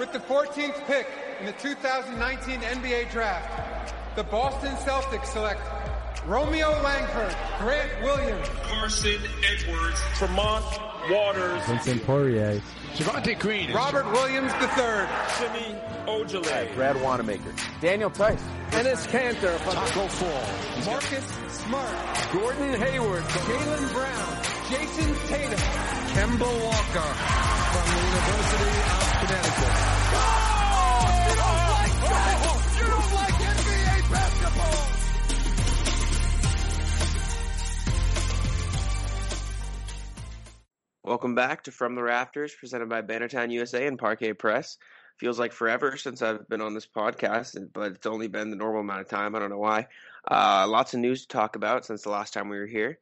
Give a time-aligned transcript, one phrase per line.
[0.00, 1.06] With the 14th pick
[1.40, 5.60] in the 2019 NBA Draft, the Boston Celtics select
[6.24, 10.64] Romeo Langford, Grant Williams, Carsen Edwards, Tremont
[11.10, 12.62] Waters, Vincent Poirier,
[12.94, 15.76] Javonte Green, Robert Williams III, Semi
[16.06, 18.40] Ojeleye, Brad Wanamaker, Daniel Theis,
[18.70, 25.58] Enes Kanter, Tacko Fall, Marcus Smart, Gordon Hayward, Jaylen Brown, Jayson Tatum,
[26.14, 29.90] Kemba Walker from the University of Connecticut.
[41.04, 44.76] Welcome back to From the Rafters, presented by Bannertown USA and Parquet Press.
[45.18, 48.80] Feels like forever since I've been on this podcast, but it's only been the normal
[48.80, 49.36] amount of time.
[49.36, 49.86] I don't know why.
[50.28, 52.98] Uh, lots of news to talk about since the last time we were here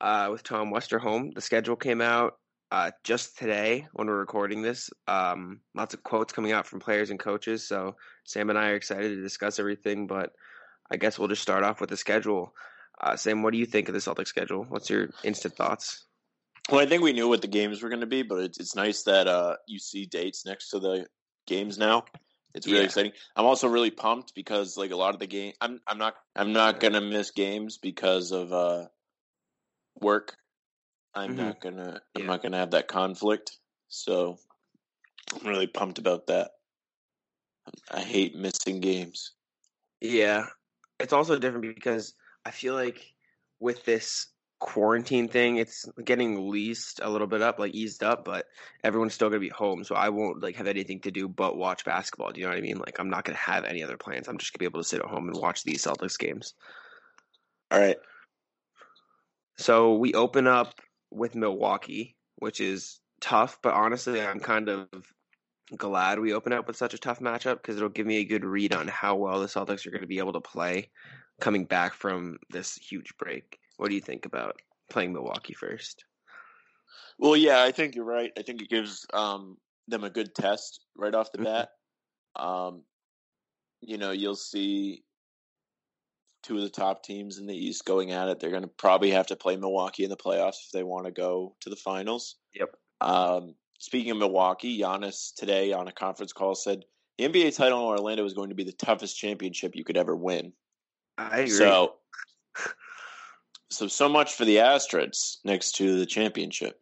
[0.00, 1.34] uh, with Tom Westerholm.
[1.34, 2.38] The schedule came out
[2.70, 4.90] uh, just today when we're recording this.
[5.06, 7.66] Um, lots of quotes coming out from players and coaches.
[7.66, 10.32] So Sam and I are excited to discuss everything, but
[10.90, 12.52] I guess we'll just start off with the schedule.
[13.00, 14.64] Uh, Sam, what do you think of the Celtic schedule?
[14.68, 16.04] What's your instant thoughts?
[16.70, 18.74] Well, I think we knew what the games were going to be, but it's, it's
[18.74, 21.06] nice that uh, you see dates next to the
[21.46, 22.04] games now.
[22.54, 22.84] It's really Yeah.
[22.86, 23.12] exciting.
[23.36, 26.52] I'm also really pumped because like a lot of the game, I'm I'm not I'm
[26.52, 28.86] not gonna miss games because of uh,
[30.00, 30.36] work.
[31.14, 31.36] I'm Mhm.
[31.36, 32.26] not gonna I'm Yeah.
[32.26, 33.58] not gonna have that conflict.
[33.88, 34.38] So
[35.32, 36.52] I'm really pumped about that.
[37.90, 39.32] I hate missing games.
[40.00, 40.46] Yeah.
[40.98, 43.14] It's also different because I feel like
[43.60, 44.28] with this
[44.60, 48.46] quarantine thing, it's getting leased a little bit up, like eased up, but
[48.82, 51.84] everyone's still gonna be home, so I won't like have anything to do but watch
[51.84, 52.32] basketball.
[52.32, 52.78] Do you know what I mean?
[52.78, 54.28] Like I'm not gonna have any other plans.
[54.28, 56.54] I'm just gonna be able to sit at home and watch these Celtics games.
[57.70, 57.98] All right.
[59.58, 64.88] So we open up with Milwaukee, which is tough, but honestly, I'm kind of
[65.76, 68.44] glad we open up with such a tough matchup because it'll give me a good
[68.44, 70.90] read on how well the Celtics are going to be able to play
[71.40, 73.58] coming back from this huge break.
[73.76, 74.60] What do you think about
[74.90, 76.04] playing Milwaukee first?
[77.18, 78.32] Well, yeah, I think you're right.
[78.38, 81.44] I think it gives um, them a good test right off the Mhm.
[81.44, 81.70] bat.
[82.36, 82.84] Um,
[83.80, 85.04] you know, you'll see
[86.42, 88.40] two of the top teams in the East going at it.
[88.40, 91.12] They're going to probably have to play Milwaukee in the playoffs if they want to
[91.12, 92.36] go to the finals.
[92.54, 92.76] Yep.
[93.00, 96.84] Um, speaking of Milwaukee, Giannis today on a conference call said
[97.16, 100.14] the NBA title in Orlando is going to be the toughest championship you could ever
[100.14, 100.52] win.
[101.16, 101.50] I agree.
[101.50, 101.94] So,
[103.70, 106.80] so so much for the Astros next to the championship,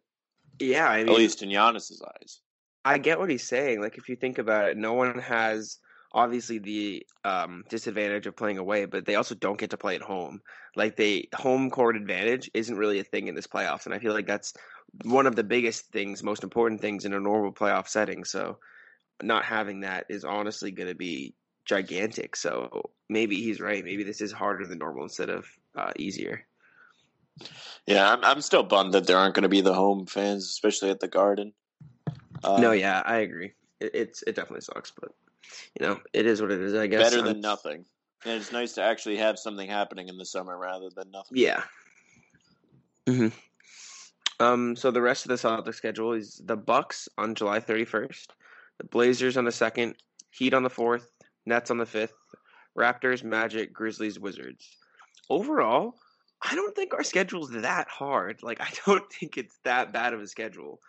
[0.59, 2.39] yeah, I at least in Giannis's eyes.
[2.85, 3.81] I get what he's saying.
[3.81, 5.79] Like if you think about it, no one has
[6.11, 10.01] obviously the um, disadvantage of playing away, but they also don't get to play at
[10.01, 10.41] home.
[10.75, 14.13] Like the home court advantage isn't really a thing in this playoffs, and I feel
[14.13, 14.53] like that's
[15.03, 18.23] one of the biggest things, most important things in a normal playoff setting.
[18.23, 18.57] So
[19.21, 21.33] not having that is honestly going to be
[21.65, 22.35] gigantic.
[22.35, 23.83] So maybe he's right.
[23.83, 25.45] Maybe this is harder than normal instead of
[25.75, 26.45] uh, easier.
[27.85, 30.89] Yeah, I'm I'm still bummed that there aren't going to be the home fans, especially
[30.89, 31.53] at the Garden.
[32.43, 33.53] Uh, no, yeah, I agree.
[33.79, 35.11] It, it's it definitely sucks, but
[35.79, 36.73] you know it is what it is.
[36.73, 37.85] I guess better I'm- than nothing.
[38.25, 41.37] And it's nice to actually have something happening in the summer rather than nothing.
[41.37, 41.61] Yeah.
[43.05, 43.27] hmm
[44.39, 44.75] Um.
[44.75, 48.33] So the rest of the Celtics schedule is the Bucks on July thirty first,
[48.79, 49.95] the Blazers on the second,
[50.31, 51.11] Heat on the fourth,
[51.45, 52.15] Nets on the fifth,
[52.77, 54.67] Raptors, Magic, Grizzlies, Wizards.
[55.29, 55.93] Overall,
[56.41, 58.41] I don't think our schedule's that hard.
[58.41, 60.79] Like I don't think it's that bad of a schedule.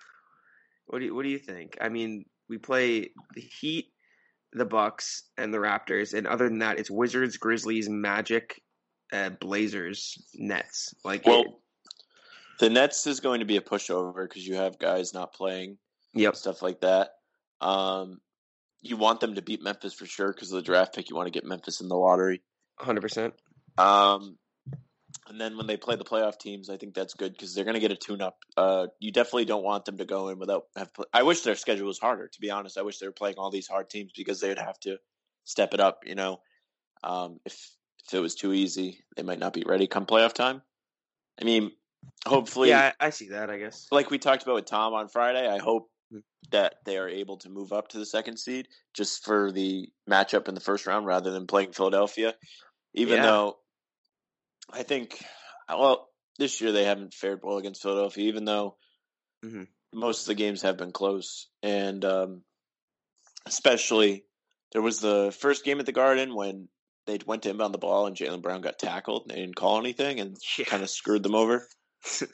[0.86, 1.76] What do you What do you think?
[1.80, 3.92] I mean, we play the Heat,
[4.52, 8.62] the Bucks, and the Raptors, and other than that, it's Wizards, Grizzlies, Magic,
[9.12, 10.94] uh, Blazers, Nets.
[11.04, 11.52] Like, Well, it-
[12.60, 15.78] the Nets is going to be a pushover because you have guys not playing,
[16.14, 17.10] yep, stuff like that.
[17.60, 18.20] Um,
[18.80, 21.08] you want them to beat Memphis for sure because of the draft pick.
[21.10, 22.42] You want to get Memphis in the lottery.
[22.78, 23.34] hundred percent.
[23.76, 24.38] Um,
[25.28, 27.74] and then when they play the playoff teams, I think that's good because they're going
[27.74, 28.38] to get a tune-up.
[28.56, 30.90] Uh, you definitely don't want them to go in without have.
[31.12, 32.28] I wish their schedule was harder.
[32.28, 34.58] To be honest, I wish they were playing all these hard teams because they would
[34.58, 34.98] have to
[35.44, 36.00] step it up.
[36.06, 36.40] You know,
[37.02, 37.70] um, if
[38.06, 40.62] if it was too easy, they might not be ready come playoff time.
[41.40, 41.72] I mean,
[42.26, 43.50] hopefully, Yeah, I, I see that.
[43.50, 43.86] I guess.
[43.90, 46.22] like we talked about with Tom on Friday, I hope Mm.
[46.52, 50.48] that they are able to move up to the second seed just for the matchup
[50.48, 52.34] in the first round rather than playing Philadelphia.
[52.94, 53.22] Even Yeah.
[53.24, 53.57] though
[54.72, 55.22] I think,
[55.68, 58.76] well, this year they haven't fared well against Philadelphia, even though
[59.44, 59.68] Mhm.
[59.92, 61.48] most of the games have been close.
[61.62, 62.44] And um,
[63.46, 64.24] especially,
[64.72, 66.68] there was the first game at the Garden when
[67.06, 69.78] they went to inbound the ball and Jaylen Brown got tackled and they didn't call
[69.78, 70.66] anything and Yeah.
[70.66, 71.66] kind of screwed them over.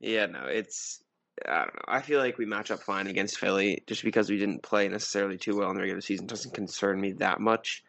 [0.00, 1.02] yeah, no, it's
[1.46, 1.82] I don't know.
[1.88, 5.36] I feel like we match up fine against Philly just because we didn't play necessarily
[5.36, 7.82] too well in the regular season doesn't concern me that much.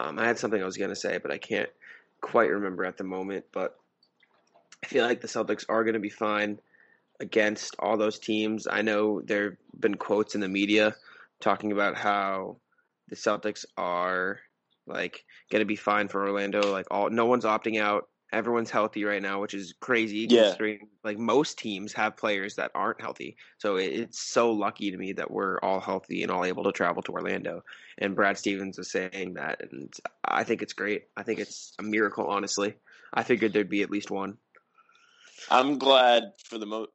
[0.00, 1.68] Um, I had something I was going to say, but I can't
[2.20, 3.46] quite remember at the moment.
[3.52, 3.76] But
[4.82, 6.60] I feel like the Celtics are going to be fine
[7.20, 8.66] against all those teams.
[8.66, 10.96] I know there have been quotes in the media
[11.40, 12.56] talking about how
[13.08, 14.40] the Celtics are
[14.86, 16.72] like going to be fine for Orlando.
[16.72, 18.08] Like all, no one's opting out.
[18.32, 20.26] Everyone's healthy right now, which is crazy.
[20.30, 20.44] Yeah.
[20.44, 24.96] Considering like most teams have players that aren't healthy, so it, it's so lucky to
[24.96, 27.64] me that we're all healthy and all able to travel to Orlando.
[27.98, 29.92] And Brad Stevens is saying that, and
[30.24, 31.04] I think it's great.
[31.16, 32.74] I think it's a miracle, honestly.
[33.12, 34.38] I figured there'd be at least one.
[35.50, 36.90] I'm glad for the most.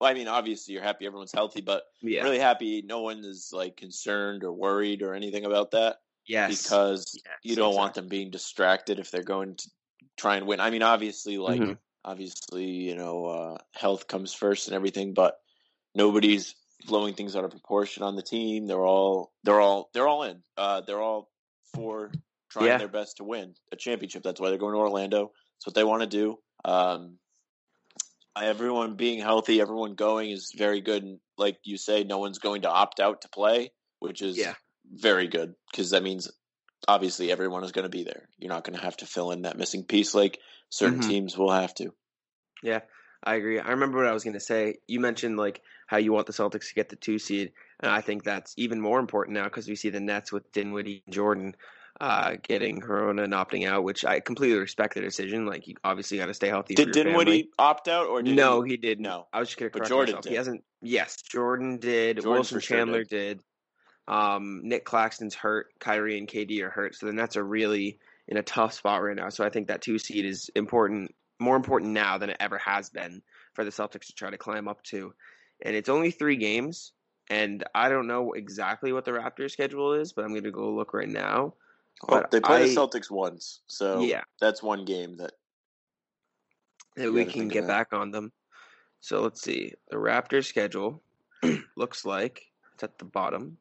[0.00, 2.22] Well, I mean, obviously, you're happy everyone's healthy, but Yeah.
[2.24, 6.62] really happy no one is like concerned or worried or anything about that Yes.
[6.62, 9.70] because Yes, you don't want them being distracted if they're going to
[10.16, 10.60] try and win.
[10.60, 11.78] I mean, obviously, like Mhm.
[12.04, 15.40] obviously, you know, uh, health comes first and everything, but
[15.94, 16.54] nobody's
[16.86, 18.66] blowing things out of proportion on the team.
[18.66, 20.42] They're all they're all they're all in.
[20.56, 21.30] Uh, they're all
[21.74, 22.12] for
[22.50, 22.78] trying Yeah.
[22.78, 24.22] their best to win a championship.
[24.22, 25.32] That's why they're going to Orlando.
[25.56, 26.38] That's what they want to do.
[26.64, 27.18] Um,
[28.36, 31.02] everyone being healthy, everyone going is very good.
[31.02, 33.70] And like you say, no one's going to opt out to play,
[34.00, 34.54] which is Yeah.
[34.84, 36.30] very good because that means
[36.88, 38.28] obviously everyone is going to be there.
[38.38, 40.38] You're not going to have to fill in that missing piece like
[40.70, 41.08] certain Mhm.
[41.08, 41.94] teams will have to.
[42.62, 42.80] Yeah,
[43.22, 43.58] I agree.
[43.60, 44.76] I remember what I was going to say.
[44.86, 48.00] You mentioned like how you want the Celtics to get the two seed, and I
[48.00, 51.56] think that's even more important now because we see the Nets with Dinwiddie and Jordan
[52.00, 55.46] uh, getting Corona and opting out, which I completely respect the decision.
[55.46, 56.74] Like you obviously got to stay healthy.
[56.74, 58.72] Did Dinwiddie opt out or did no, he?
[58.72, 58.98] he did.
[58.98, 59.28] No.
[59.32, 60.22] I was just going to But correct Jordan myself.
[60.24, 60.30] did.
[60.30, 60.64] He hasn't.
[60.82, 62.16] Yes, Jordan did.
[62.16, 63.42] Jordan Wilson for sure Chandler did.
[64.06, 65.68] Um, Nick Claxton's hurt.
[65.80, 66.94] Kyrie and KD are hurt.
[66.94, 67.98] So the Nets are really
[68.28, 69.28] in a tough spot right now.
[69.30, 72.90] So I think that two seed is important, more important now than it ever has
[72.90, 73.22] been
[73.54, 75.14] for the Celtics to try to climb up to.
[75.62, 76.92] And it's only three games,
[77.30, 80.74] and I don't know exactly what the Raptors' schedule is, but I'm going to go
[80.74, 81.54] look right now.
[82.06, 84.22] Well, But they play I- the Celtics once, so Yeah.
[84.40, 85.32] that's one game that
[86.96, 88.32] that we can get back on them.
[89.00, 89.74] So let's see.
[89.90, 91.02] The Raptors schedule
[91.76, 92.42] looks like
[92.74, 93.58] it's at the bottom.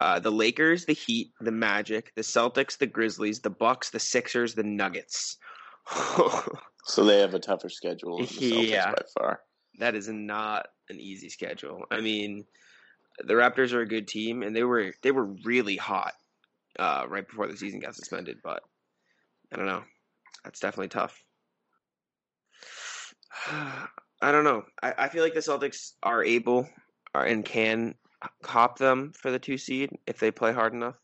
[0.00, 4.54] Uh, the Lakers, the Heat, the Magic, the Celtics, the Grizzlies, the Bucks, the Sixers,
[4.54, 5.36] the Nuggets.
[6.84, 8.92] so they have a tougher schedule than the Celtics Yeah.
[8.92, 9.40] by far.
[9.78, 11.84] that is not an easy schedule.
[11.90, 12.44] I mean,
[13.24, 16.12] the Raptors are a good team, and they were they were really hot
[16.78, 18.38] uh, right before the season got suspended.
[18.42, 18.62] But
[19.52, 19.82] I don't know.
[20.44, 21.22] That's definitely tough.
[24.22, 24.64] I don't know.
[24.82, 26.68] I, I feel like the Celtics are able
[27.14, 27.94] are, and can
[28.42, 30.96] cop them for the two seed if they play hard enough.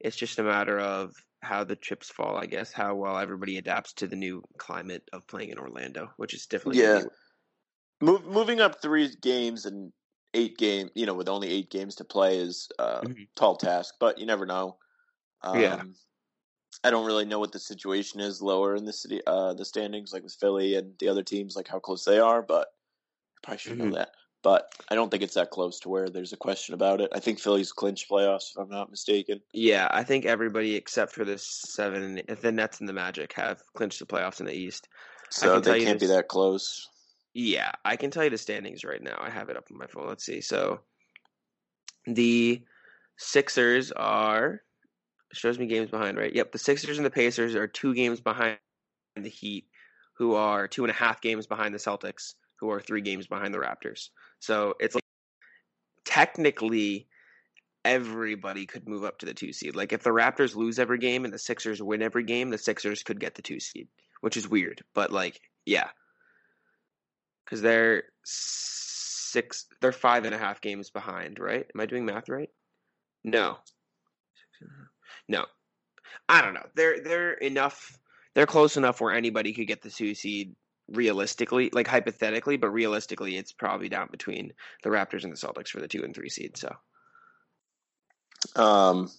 [0.00, 3.92] It's just a matter of how the chips fall, I guess, how well everybody adapts
[3.94, 7.04] to the new climate of playing in Orlando, which is definitely Yeah.
[8.00, 9.92] Move, moving up three games and
[10.34, 13.26] eight game, you know, with only eight games to play is a Mhm.
[13.36, 14.78] tall task, but you never know.
[15.42, 15.84] Um, Yeah.
[16.84, 20.12] I don't really know what the situation is lower in the city, uh, the standings,
[20.12, 22.42] like with Philly and the other teams, like how close they are.
[22.42, 22.68] But
[23.38, 23.90] I probably should Mhm.
[23.90, 24.12] know that.
[24.44, 27.10] But I don't think it's that close to where there's a question about it.
[27.14, 29.40] I think Philly's clinched playoffs, if I'm not mistaken.
[29.54, 34.00] Yeah, I think everybody except for the seven, the Nets and the Magic have clinched
[34.00, 34.86] the playoffs in the East.
[35.30, 36.90] So can they can't be that close.
[37.32, 39.16] Yeah, I can tell you the standings right now.
[39.18, 40.06] I have it up on my phone.
[40.06, 40.42] Let's see.
[40.42, 40.80] So
[42.06, 42.62] the
[43.16, 44.60] Sixers are
[45.32, 46.34] shows me games behind, right?
[46.34, 48.58] Yep, the Sixers and the Pacers are two games behind
[49.16, 49.66] the Heat,
[50.18, 53.52] who are two and a half games behind the Celtics, who are three games behind
[53.52, 54.08] the Raptors.
[54.38, 55.04] So it's like
[56.06, 57.08] technically
[57.84, 59.76] everybody could move up to the two seed.
[59.76, 63.02] Like if the Raptors lose every game and the Sixers win every game, the Sixers
[63.02, 63.88] could get the two seed,
[64.22, 64.82] which is weird.
[64.94, 65.88] But like, yeah,
[67.44, 71.66] because they're six, they're five and a half games behind, right?
[71.74, 72.48] Am I doing math right?
[73.22, 73.58] No,
[75.28, 75.44] no,
[76.28, 76.66] I don't know.
[76.74, 77.98] They're they're enough.
[78.34, 80.56] They're close enough where anybody could get the two seed
[80.88, 85.80] realistically, like hypothetically, but realistically, it's probably down between the Raptors and the Celtics for
[85.80, 86.56] the two and three seed.
[86.56, 86.68] So.
[88.56, 89.10] Um,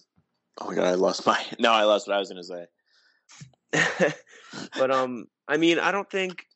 [0.60, 1.42] oh my god, I lost my.
[1.58, 2.66] No, I lost what I was to say.
[4.78, 6.46] but um, I mean, I don't think,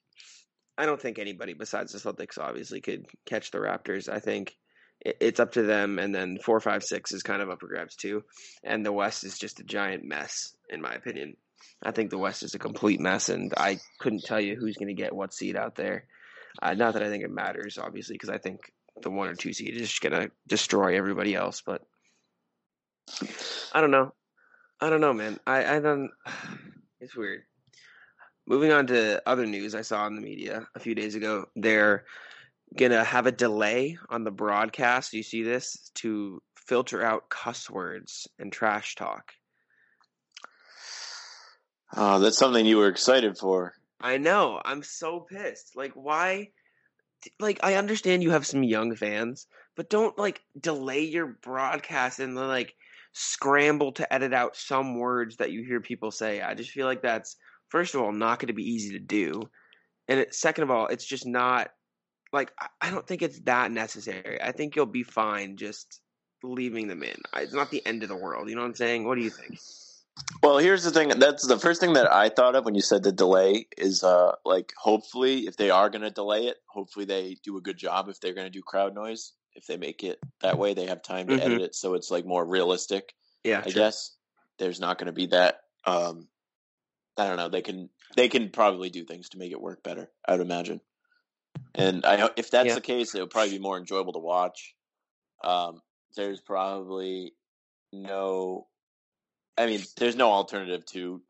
[0.78, 4.08] I don't think anybody besides the Celtics obviously could catch the Raptors.
[4.08, 4.54] I think
[5.00, 7.96] it's up to them, and then four, five, six is kind of up for grabs
[7.96, 8.22] too,
[8.62, 11.36] and the West is just a giant mess in my opinion.
[11.82, 14.88] I think the West is a complete mess, and I couldn't tell you who's going
[14.88, 16.04] to get what seed out there.
[16.60, 19.52] Uh, not that I think it matters, obviously, because I think the one or two
[19.52, 21.62] seed is just going to destroy everybody else.
[21.64, 21.82] But
[23.72, 24.12] I don't know.
[24.80, 25.38] I don't know, man.
[25.46, 26.10] I I don't.
[27.02, 27.44] It's weird.
[28.46, 32.04] Moving on to other news I saw in the media a few days ago, they're
[32.76, 35.14] gonna have a delay on the broadcast.
[35.14, 39.32] You see this to filter out cuss words and trash talk.
[41.96, 43.74] Oh, that's something you were excited for.
[44.00, 44.60] I know.
[44.64, 45.76] I'm so pissed.
[45.76, 46.50] Like, why?
[47.38, 52.36] Like, I understand you have some young fans, but don't like delay your broadcast and
[52.36, 52.74] then like
[53.12, 56.40] scramble to edit out some words that you hear people say.
[56.40, 57.36] I just feel like that's
[57.68, 59.42] first of all not going to be easy to do,
[60.08, 61.70] and it, second of all, it's just not
[62.32, 64.40] like I- I don't think it's that necessary.
[64.40, 66.00] I think you'll be fine just
[66.42, 67.16] leaving them in.
[67.32, 68.48] I- It's not the end of the world.
[68.48, 69.04] You know what I'm saying?
[69.04, 69.58] What do you think?
[70.42, 71.08] Well, here's the thing.
[71.18, 74.32] That's the first thing that I thought of when you said the delay is uh
[74.44, 78.08] like hopefully if they are going to delay it, hopefully they do a good job
[78.08, 79.32] if they're going to do crowd noise.
[79.54, 81.40] If they make it that way, they have time to Mhm.
[81.40, 83.14] edit it so it's like more realistic.
[83.44, 83.82] Yeah, I sure.
[83.82, 84.16] guess
[84.58, 85.60] there's not going to be that.
[85.84, 86.28] Um,
[87.16, 87.48] I don't know.
[87.48, 90.10] They can they can probably do things to make it work better.
[90.26, 90.80] I would imagine.
[91.74, 92.74] And I if that's Yeah.
[92.76, 94.74] the case, it would probably be more enjoyable to watch.
[95.44, 95.82] Um,
[96.16, 97.34] there's probably
[97.92, 98.68] no.
[99.60, 101.20] I mean, there's no alternative to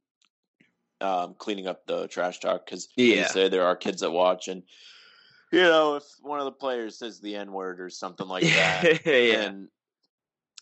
[1.00, 3.16] um, cleaning up the trash talk because, Yeah.
[3.16, 4.62] you say, there are kids that watch, and
[5.52, 9.04] you know, if one of the players says the N word or something like that,
[9.04, 9.42] yeah.
[9.42, 9.68] and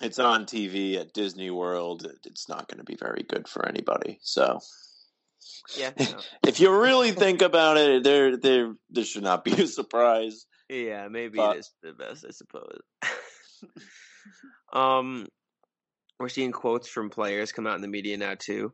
[0.00, 4.18] it's on TV at Disney World, it's not going to be very good for anybody.
[4.22, 4.60] So,
[5.76, 5.90] Yeah.
[5.98, 6.20] no.
[6.46, 10.46] if you really think about it, there, there, this should not be a surprise.
[10.70, 12.80] Yeah, maybe But- it is the best, I suppose.
[14.72, 15.26] um,
[16.18, 18.72] we're seeing quotes from players come out in the media now too.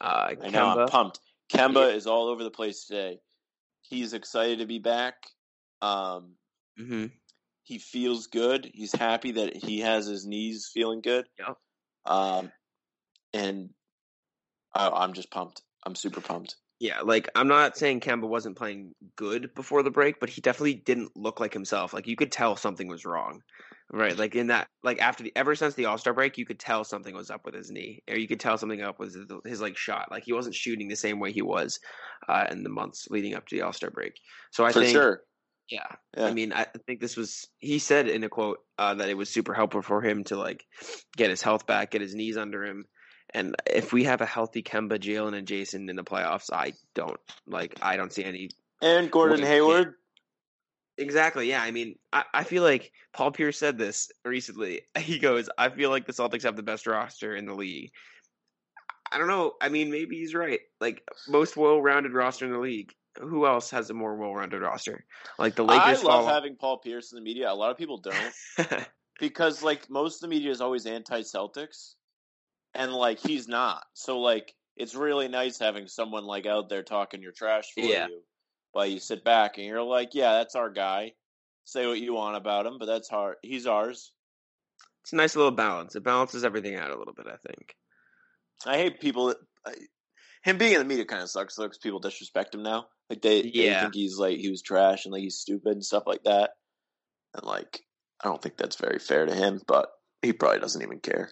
[0.00, 1.20] Uh, I know I'm pumped.
[1.52, 3.18] Kemba is all over the place today.
[3.82, 5.14] He's excited to be back.
[5.82, 6.36] Um,
[6.78, 7.10] mhm.
[7.64, 8.70] he feels good.
[8.72, 11.26] He's happy that he has his knees feeling good.
[11.38, 11.56] Yep.
[12.06, 12.52] Um,
[13.34, 13.70] and
[14.74, 15.62] I, I'm just pumped.
[15.84, 16.56] I'm super pumped.
[16.78, 20.74] yeah, like I'm not saying Kemba wasn't playing good before the break, but he definitely
[20.74, 21.92] didn't look like himself.
[21.92, 23.42] Like you could tell something was wrong,
[23.92, 24.16] right?
[24.16, 26.84] Like in that, like after the ever since the All Star break, you could tell
[26.84, 29.60] something was up with his knee, or you could tell something up with his, his
[29.60, 30.08] like shot.
[30.10, 31.78] Like he wasn't shooting the same way he was
[32.28, 34.14] uh, in the months leading up to the All Star break.
[34.52, 35.22] So I For think, sure.
[35.70, 36.26] yeah, Yeah.
[36.26, 37.46] I mean, I think this was.
[37.58, 40.64] He said in a quote uh, that it was super helpful for him to like
[41.16, 42.84] get his health back, get his knees under him,
[43.32, 47.20] and if we have a healthy Kemba, Jaylen, and Jayson in the playoffs, I don't
[47.46, 47.76] like.
[47.82, 48.50] I don't see any.
[48.82, 49.94] and Gordon Hayward.
[51.00, 51.48] Exactly.
[51.48, 51.62] Yeah.
[51.62, 54.82] I mean, I, I feel like Paul Pierce said this recently.
[54.98, 57.90] He goes, "I feel like the Celtics have the best roster in the league."
[59.12, 59.54] I don't know.
[59.60, 60.60] I mean, maybe he's right.
[60.80, 62.92] Like most well-rounded roster in the league.
[63.18, 65.04] Who else has a more well-rounded roster?
[65.38, 65.84] Like the Lakers.
[65.84, 67.50] I love fall having Paul Pierce in the media.
[67.50, 68.86] A lot of people don't
[69.18, 71.94] because like most of the media is always anti-Celtics,
[72.74, 73.84] and like he's not.
[73.94, 78.06] So like it's really nice having someone like out there talking your trash for Yeah.
[78.06, 78.22] you,
[78.72, 81.12] while you sit back and you're like, yeah, that's our guy.
[81.64, 83.36] Say what you want about him, but that's hard.
[83.42, 84.12] He's ours.
[85.02, 85.94] it's a nice little balance.
[85.94, 87.26] It balances everything out a little bit.
[87.26, 87.74] I think.
[88.66, 89.28] I hate people.
[89.28, 89.36] That,
[89.66, 89.74] I,
[90.42, 92.86] him being in the media kind of sucks though, because people disrespect him now.
[93.10, 93.82] Like they, they Yeah.
[93.82, 96.50] think he's like he was trash and like he's stupid and stuff like that.
[97.34, 97.80] And like
[98.22, 99.88] I don't think that's very fair to him, but
[100.22, 101.30] he probably doesn't even care.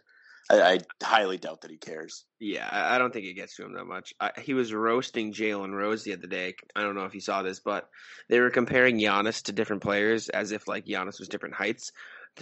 [0.51, 2.25] I, I highly doubt that he cares.
[2.41, 4.15] Yeah, I don't think it gets to him that much.
[4.21, 6.55] I, he was roasting Jalen Rose the other day.
[6.75, 7.89] I don't know if you saw this, but
[8.29, 11.93] they were comparing Giannis to different players as if like Giannis was different heights.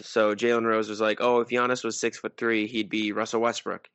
[0.03, 3.41] So Jalen Rose was like, "Oh, if Giannis was six foot three, he'd be Russell
[3.41, 3.89] Westbrook.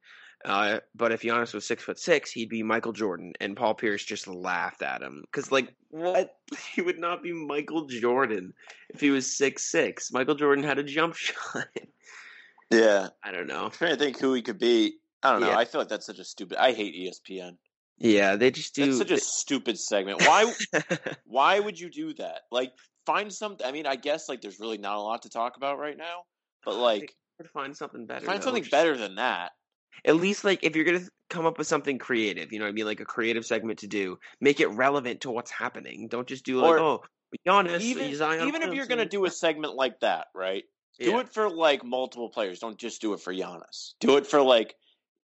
[0.44, 4.04] Uh, but if Giannis was six foot six, he'd be Michael Jordan." And Paul Pierce
[4.04, 6.36] just laughed at him because, like, what?
[6.74, 8.54] He would not be Michael Jordan
[8.90, 10.12] if he was six six.
[10.12, 11.68] Michael Jordan had a jump shot.
[12.72, 13.66] Yeah, I don't know.
[13.66, 14.96] I'm trying to think who he could be.
[15.24, 15.50] I don't know.
[15.50, 15.58] Yeah.
[15.58, 16.58] I feel like that's such a stupid.
[16.58, 17.58] I hate ESPN.
[17.98, 18.86] Yeah, they just do.
[18.86, 20.22] That's such a stupid segment.
[20.22, 20.52] Why?
[21.26, 22.42] why would you do that?
[22.52, 22.72] Like,
[23.06, 23.66] find something.
[23.66, 26.24] I mean, I guess like there's really not a lot to talk about right now,
[26.66, 27.14] but like
[27.54, 28.26] find something better.
[28.26, 28.46] find though.
[28.46, 29.52] something better than that.
[30.06, 32.74] At least, like, if you're gonna come up with something creative, you know what I
[32.74, 36.08] mean, like a creative segment to do, make it relevant to what's happening.
[36.08, 37.04] Don't just do like, Or oh,
[37.46, 40.64] Giannis, Even even if you're gonna do a segment like that, right?
[41.00, 41.20] Do Yeah.
[41.22, 42.60] it for like multiple players.
[42.60, 43.94] Don't just do it for Giannis.
[44.00, 44.76] Do it for like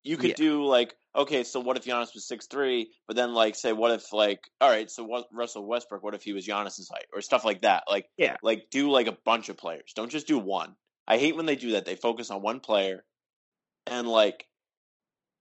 [0.04, 0.36] you could Yeah.
[0.36, 2.92] do like okay, so what if Giannis was six three?
[3.08, 6.04] But then like say what if like all right, so what Russell Westbrook?
[6.04, 7.84] What if he was Giannis's height or stuff like that?
[7.90, 8.38] Like Yeah.
[8.42, 9.94] like do like a bunch of players.
[9.94, 10.76] Don't just do one.
[11.08, 11.86] I hate when they do that.
[11.86, 13.06] They focus on one player,
[13.86, 14.48] and like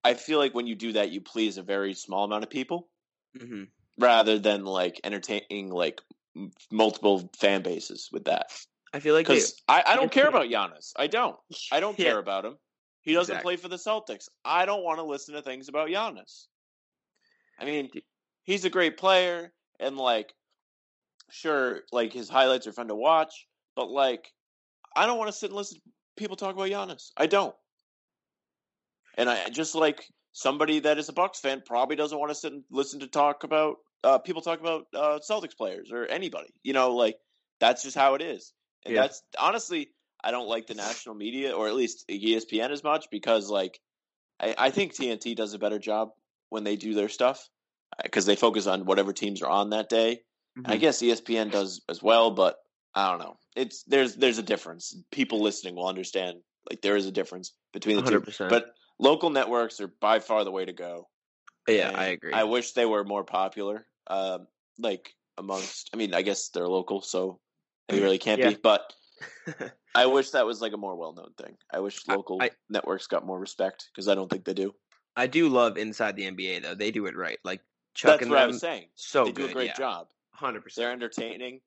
[0.05, 2.89] I feel like when you do that, you please a very small amount of people
[3.37, 3.69] Mhm.
[3.99, 6.01] rather than like entertaining like
[6.37, 8.53] m- multiple fan bases with that.
[8.97, 10.93] I feel like Because I, I don't care about Giannis.
[10.97, 11.37] I don't.
[11.71, 12.07] I don't Yeah.
[12.07, 12.57] care about him.
[13.03, 13.57] He doesn't Exactly.
[13.57, 14.31] play for the Celtics.
[14.43, 16.47] I don't want to listen to things about Giannis.
[17.59, 17.91] I mean,
[18.45, 20.33] he's a great player, and like,
[21.31, 24.33] sure, like his highlights are fun to watch, but like
[24.97, 25.83] I don't want to sit and listen to
[26.17, 27.11] people talk about Giannis.
[27.19, 27.55] I don't.
[29.19, 32.55] And I just like somebody that is a Bucks fan probably doesn't want to sit
[32.55, 36.49] and listen to talk about uh, people talk about uh, Celtics players or anybody.
[36.63, 37.19] You know, like
[37.61, 38.55] that's just how it is.
[38.87, 39.03] And Yeah.
[39.03, 39.91] that's honestly,
[40.23, 43.81] I don't like the national media or at least ESPN as much because like
[44.41, 46.11] I, I think TNT does a better job
[46.49, 47.49] when they do their stuff
[48.03, 50.23] because they focus on whatever teams are on that day.
[50.59, 50.73] Mm-hmm.
[50.73, 52.57] I guess ESPN does as well, but
[52.95, 53.39] I don't know.
[53.55, 54.97] It's there's there's a difference.
[55.11, 56.39] People listening will understand.
[56.69, 58.21] Like there is a difference between the two.
[58.21, 58.49] 100%.
[58.49, 58.67] But
[58.99, 61.09] local networks are by far the way to go.
[61.69, 62.33] yeah, And I agree.
[62.33, 63.87] I wish they were more popular.
[64.09, 64.47] Um,
[64.79, 67.39] like amongst, I mean, I guess they're local, so
[67.89, 68.51] they really can't Yeah.
[68.51, 68.57] be.
[68.63, 68.93] But
[69.95, 71.57] I wish that was like a more well-known thing.
[71.73, 74.75] I wish local I- networks got more respect because I don't think they do.
[75.17, 76.75] I do love Inside the NBA though.
[76.75, 77.39] They do it right.
[77.45, 77.61] Like
[77.95, 78.87] That's chucking what I them was saying.
[78.95, 79.47] so they good.
[79.47, 79.75] do a great yeah.
[79.75, 80.09] job.
[80.33, 80.83] Hundred percent.
[80.85, 81.61] They're entertaining,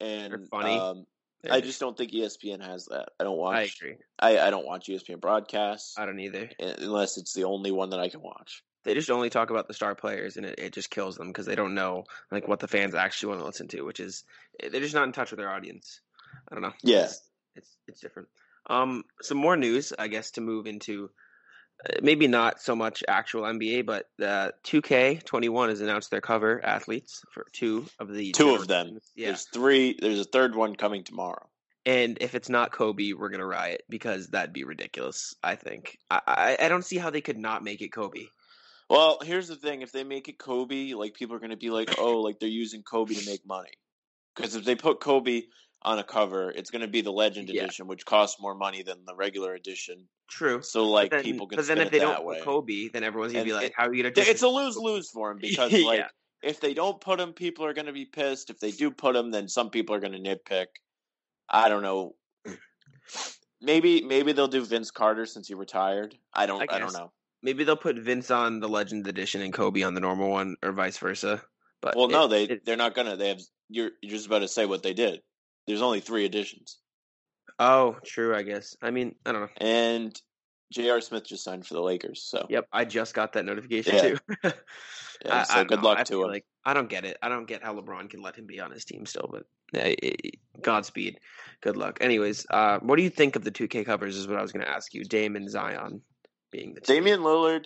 [0.00, 0.78] and They're funny.
[0.78, 1.06] Um,
[1.50, 3.10] I just don't think ESPN has that.
[3.20, 3.56] I don't watch.
[3.56, 3.96] I agree.
[4.18, 6.50] I, I don't watch ESPN broadcasts I don't either.
[6.58, 8.62] unless it's the only one that I can watch.
[8.86, 11.44] They just only talk about the star players, and it, it just kills them because
[11.44, 14.22] they don't know like what the fans actually want to listen to, which is
[14.60, 16.00] they're just not in touch with their audience.
[16.48, 16.72] I don't know.
[16.84, 17.04] Yeah.
[17.06, 17.22] it's
[17.56, 18.28] it's, it's different.
[18.70, 21.10] Um, some more news, I guess, to move into.
[21.84, 27.22] Uh, maybe not so much actual NBA, but uh, 2K21 has announced their cover athletes
[27.32, 28.98] for two of the Two of them.
[29.14, 29.96] Yeah, There's three.
[30.00, 31.48] There's a third one coming tomorrow.
[31.84, 35.34] and if it's not Kobe, we're gonna riot because that'd be ridiculous.
[35.42, 38.26] I think I, I I don't see how they could not make it Kobe.
[38.88, 41.70] Well, here's the thing: if they make it Kobe, like people are going to be
[41.70, 43.72] like, "Oh, like they're using Kobe to make money."
[44.34, 45.42] Because if they put Kobe
[45.82, 47.62] on a cover, it's going to be the Legend Yeah.
[47.62, 50.08] edition, which costs more money than the regular edition.
[50.28, 50.62] True.
[50.62, 52.38] So, like, then, people can but then if they don't way.
[52.38, 54.48] put Kobe, then everyone's gonna And be like, it- "How are you gonna?" It's a
[54.48, 55.84] lose lose for him because, Yeah.
[55.86, 56.10] like,
[56.42, 58.50] if they don't put him, people are going to be pissed.
[58.50, 60.66] If they do put him, then some people are going to nitpick.
[61.48, 62.16] I don't know.
[63.62, 66.14] Maybe maybe they'll do Vince Carter since he retired.
[66.34, 66.60] I don't.
[66.70, 67.12] I I, don't know.
[67.42, 70.72] Maybe they'll put Vince on the Legend edition and Kobe on the normal one, or
[70.72, 71.42] vice versa.
[71.82, 73.16] But Well, no, they it- they're not gonna.
[73.16, 73.40] They have.
[73.68, 75.20] You're you're just about to say what they did.
[75.66, 76.78] There's only three editions,
[77.58, 78.34] oh, true.
[78.36, 78.76] I guess.
[78.82, 79.48] I mean, I don't know.
[79.56, 80.20] and
[80.72, 81.00] J.R.
[81.00, 82.22] Smith just signed for the Lakers.
[82.24, 84.00] So Yep, I just got that notification Yeah.
[84.02, 84.18] too.
[85.24, 85.88] yeah, I- so I good know.
[85.88, 86.28] luck I to him.
[86.28, 87.16] Like, I don't get it.
[87.22, 89.28] I don't get how LeBron can let him be on his team still.
[89.32, 89.44] But
[89.80, 89.94] uh,
[90.62, 91.18] Godspeed.
[91.62, 91.98] Good luck.
[92.00, 94.16] Anyways, uh, what do you think of the 2K covers?
[94.16, 95.04] Is what I was going to ask you.
[95.04, 96.00] Dame and Zion
[96.56, 96.80] being the.
[96.80, 97.64] Damian Lillard,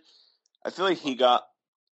[0.65, 1.45] I feel like he got.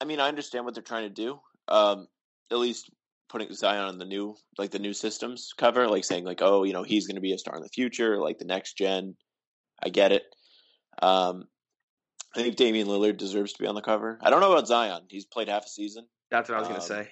[0.02, 1.40] I mean, I understand what they're trying to do.
[1.68, 2.08] Um,
[2.52, 2.90] at least
[3.30, 6.74] putting Zion on the new, like the new systems cover, like saying like, oh, you
[6.74, 9.16] know, he's going to be a star in the future, like the next gen.
[9.82, 10.24] I get it.
[11.02, 11.48] Um,
[12.36, 14.18] I think Damian Lillard deserves to be on the cover.
[14.22, 15.04] I don't know about Zion.
[15.10, 16.06] He's played half a season.
[16.32, 17.10] That's what I was going um, to say.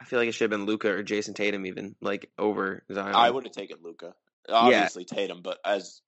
[0.00, 3.14] I feel like it should have been Luka or Jayson Tatum, even like over Zion.
[3.14, 4.14] I would have taken Luka.
[4.48, 6.00] Obviously Tatum, but as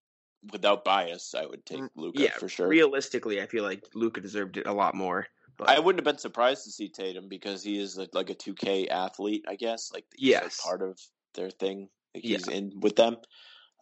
[0.52, 2.68] without bias, I would take Luka Mm, yeah, for sure.
[2.68, 5.26] Realistically, I feel like Luka deserved it a lot more.
[5.56, 8.34] But I wouldn't have been surprised to see Tatum because he is like, like a
[8.34, 9.92] 2K athlete, I guess.
[9.92, 10.60] Like he's like Yes.
[10.62, 10.98] part of
[11.34, 11.88] their thing.
[12.14, 12.38] Like Yeah.
[12.38, 13.16] he's in with them.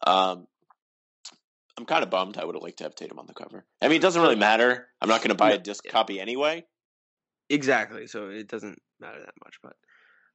[0.07, 0.47] Um,
[1.79, 2.37] I'm kind of bummed.
[2.37, 3.65] I would have liked to have Tatum on the cover.
[3.81, 4.89] I mean, it doesn't really matter.
[5.01, 5.91] I'm not going to buy a disc yeah.
[5.93, 6.67] copy anyway.
[7.49, 9.57] exactly, so it doesn't matter that much.
[9.63, 9.77] But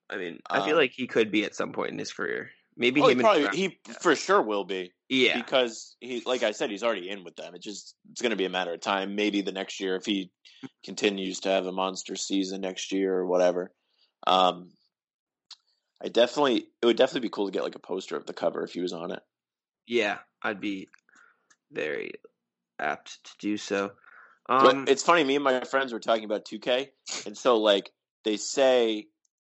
[0.09, 2.49] I mean, I feel Um, like he could be at some point in his career.
[2.77, 6.43] Maybe Oh, he him probably and he for sure will be yeah, because he, like
[6.43, 7.55] I said, he's already in with them.
[7.55, 9.15] It just it's going to be a matter of time.
[9.15, 10.31] Maybe the next year if he
[10.83, 13.71] continues to have a monster season next year or whatever.
[14.25, 14.69] Um,
[16.03, 18.63] I definitely it would definitely be cool to get like a poster of the cover
[18.63, 19.21] if he was on it.
[19.87, 20.89] yeah, I'd be
[21.71, 22.11] very
[22.79, 23.91] apt to do so.
[24.47, 25.23] But Um, it's funny.
[25.23, 26.89] Me and my friends were talking about 2K,
[27.25, 27.91] and so like
[28.23, 29.07] they say,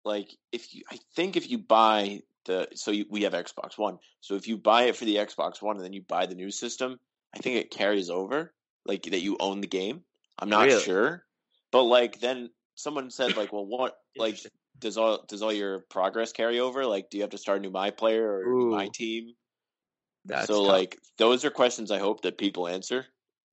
[0.05, 3.99] like if you, I think if you buy the, so you, we have Xbox One.
[4.21, 6.51] So if you buy it for the Xbox One and then you buy the new
[6.51, 6.99] system,
[7.33, 8.53] I think it carries over,
[8.85, 10.01] like that you own the game.
[10.39, 10.81] I'm not Really?
[10.81, 11.23] sure,
[11.71, 14.39] but like then someone said like, well, what like
[14.79, 16.85] does all does all your progress carry over?
[16.85, 19.33] Like, do you have to start a new my player or new my team?
[20.25, 20.71] that's so tough.
[20.71, 23.05] like those are questions I hope that people answer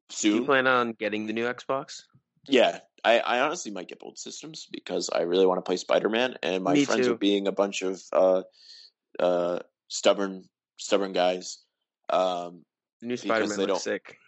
[0.09, 0.35] do soon.
[0.37, 2.03] you plan on getting the new Xbox?
[2.49, 6.09] Yeah, I, I honestly might get both systems because I really want to play Spider
[6.09, 7.13] Man, and my Me friends too.
[7.13, 8.43] are being a bunch of uh,
[9.19, 10.45] uh, stubborn,
[10.77, 11.59] stubborn guys.
[12.11, 12.65] Um,
[13.03, 14.19] new Spider Man looks sick.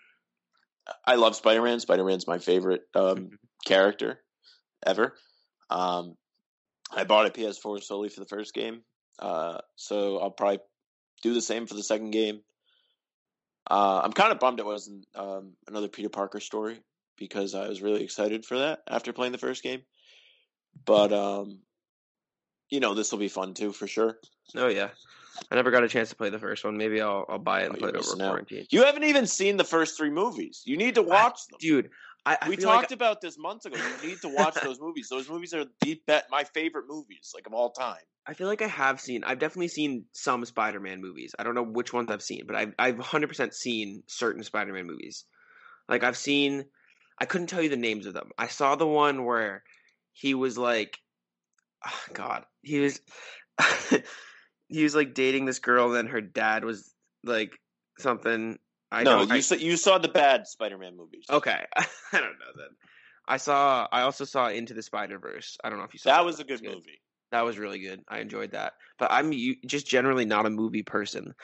[1.06, 1.80] I love Spider Man.
[1.80, 3.34] Spider Man's my favorite um, Mm-hmm.
[3.66, 4.20] character
[4.86, 5.14] ever.
[5.70, 6.16] Um,
[6.90, 8.82] I bought a PS4 solely for the first game,
[9.18, 10.60] uh, so I'll probably
[11.22, 12.40] do the same for the second game.
[13.70, 16.80] Uh, I'm kind of bummed it wasn't um, another Peter Parker story
[17.18, 19.82] because I was really excited for that after playing the first game.
[20.86, 21.58] But um,
[22.70, 24.18] you know, this will be fun too for sure.
[24.56, 24.90] Oh yeah,
[25.50, 26.76] I never got a chance to play the first one.
[26.76, 28.66] Maybe I'll I'll buy it and Oh, play it over quarantine.
[28.70, 30.62] You haven't even seen the first three movies.
[30.64, 31.58] You need to watch them.
[31.60, 31.90] Dude,
[32.26, 33.76] I, I we feel like talked about this months ago.
[33.76, 35.08] You need to watch those movies.
[35.08, 38.00] Those movies are the bet my favorite movies, like of all time.
[38.26, 39.24] I feel like I have seen.
[39.24, 41.34] I've definitely seen some Spider-Man movies.
[41.38, 45.24] I don't know which ones I've seen, but I've I've 100% seen certain Spider-Man movies.
[45.88, 46.66] Like I've seen.
[47.20, 48.30] I couldn't tell you the names of them.
[48.38, 49.64] I saw the one where
[50.12, 50.98] he was like,
[51.86, 53.00] oh, God, he was
[54.68, 56.92] he was like dating this girl, and then her dad was
[57.24, 57.58] like
[57.98, 58.58] something.
[58.90, 59.22] I no, know.
[59.24, 61.24] you I, saw you saw the bad Spider-Man movies.
[61.30, 62.68] okay, I don't know then.
[63.26, 63.86] I saw.
[63.92, 65.58] I also saw Into the Spider Verse.
[65.62, 66.24] I don't know if you saw that that.
[66.24, 67.00] was a good It's movie.
[67.30, 68.02] that was really good.
[68.08, 68.74] I enjoyed that.
[68.98, 69.32] But I'm
[69.66, 71.34] just generally not a movie person.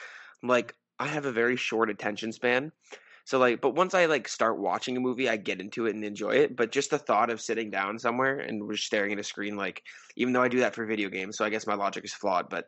[0.43, 2.73] Like I have a very short attention span.
[3.25, 6.05] So like but once I like start watching a movie, I get into it and
[6.05, 9.25] enjoy it, but just the thought of sitting down somewhere and just staring at a
[9.25, 9.83] screen like
[10.17, 12.49] even though I do that for video games, so I guess my logic is flawed,
[12.51, 12.67] but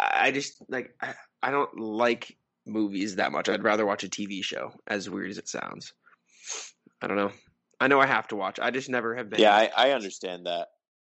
[0.00, 2.36] I just like I, I don't like
[2.66, 3.48] movies that much.
[3.48, 5.92] I'd rather watch a TV show as weird as it sounds.
[7.02, 7.32] I don't know.
[7.78, 8.58] I know I have to watch.
[8.58, 10.68] I just never have been Yeah, I, I understand that.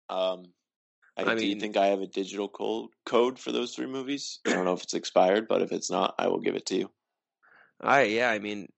[0.09, 0.45] Um,
[1.17, 4.41] I, I do you think I have a digital code code for those three movies?
[4.47, 6.77] I don't know if it's expired, but if it's not, I will give it to
[6.77, 6.91] you.
[7.83, 8.69] I yeah, I mean,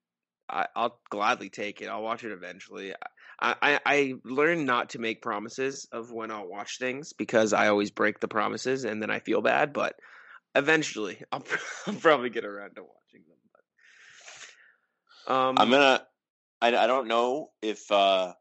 [0.49, 1.89] I, I'll gladly take it.
[1.89, 2.95] I'll watch it eventually.
[3.41, 7.69] I, I I learn not to make promises of when I'll watch things because I
[7.69, 9.73] always break the promises and then I feel bad.
[9.73, 9.99] But
[10.55, 11.45] eventually, I'll,
[11.87, 13.39] I'll probably get around to watching them.
[15.27, 16.07] But um, I'm gonna.
[16.61, 18.35] I, I don't know if uh,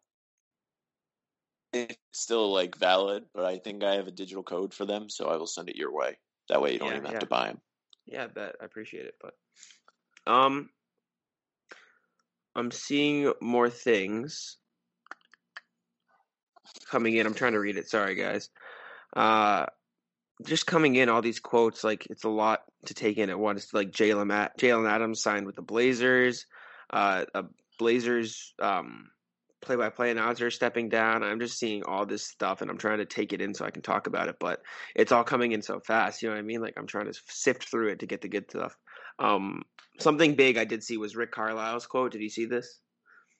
[1.73, 5.27] it's still like valid, but I think I have a digital code for them, so
[5.27, 6.17] I will send it your way.
[6.49, 7.09] That way, you don't Yeah, even yeah.
[7.11, 7.61] have to buy them.
[8.05, 8.55] Yeah, I bet.
[8.61, 9.15] I appreciate it.
[9.21, 9.33] But
[10.27, 10.69] um
[12.55, 14.57] I'm seeing more things
[16.89, 17.25] coming in.
[17.25, 17.89] I'm trying to read it.
[17.89, 18.49] Sorry guys.
[19.15, 19.65] Uh
[20.43, 23.73] just coming in all these quotes like it's a lot to take in at once
[23.73, 26.45] like Jalen Jaylen Adams signed with the Blazers
[26.89, 27.45] uh a
[27.79, 29.09] Blazers um
[29.61, 33.31] play-by-play announcer stepping down I'm just seeing all this stuff and I'm trying to take
[33.31, 34.61] it in so I can talk about it but
[34.95, 37.17] it's all coming in so fast you know what I mean like I'm trying to
[37.29, 38.75] sift through it to get the good stuff
[39.19, 39.63] um
[39.99, 42.79] something big I did see was Rick Carlisle's quote did you see this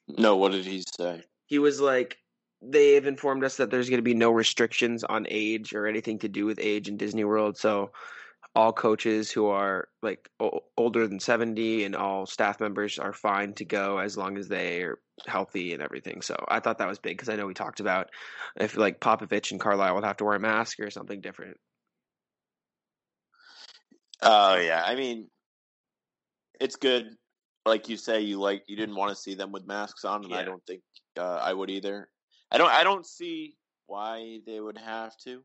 [0.08, 1.22] No, what did he say?
[1.46, 2.18] he was like
[2.62, 6.18] they have informed us that there's going to be no restrictions on age or anything
[6.20, 7.58] to do with age in Disney World.
[7.58, 7.92] So
[8.54, 13.52] all coaches who are like o- older than 70 and all staff members are fine
[13.54, 16.22] to go as long as they are healthy and everything.
[16.22, 18.10] So I thought that was big because I know we talked about
[18.58, 21.56] if like Popovich and Carlisle would have to wear a mask or something different.
[24.22, 25.28] Oh yeah, I mean,
[26.60, 27.16] it's good.
[27.66, 30.34] Like you say, you like you didn't want to see them with masks on, and
[30.34, 30.82] I don't think
[31.18, 32.08] uh, I would either.
[32.50, 32.70] I don't.
[32.70, 35.42] I don't see why they would have to.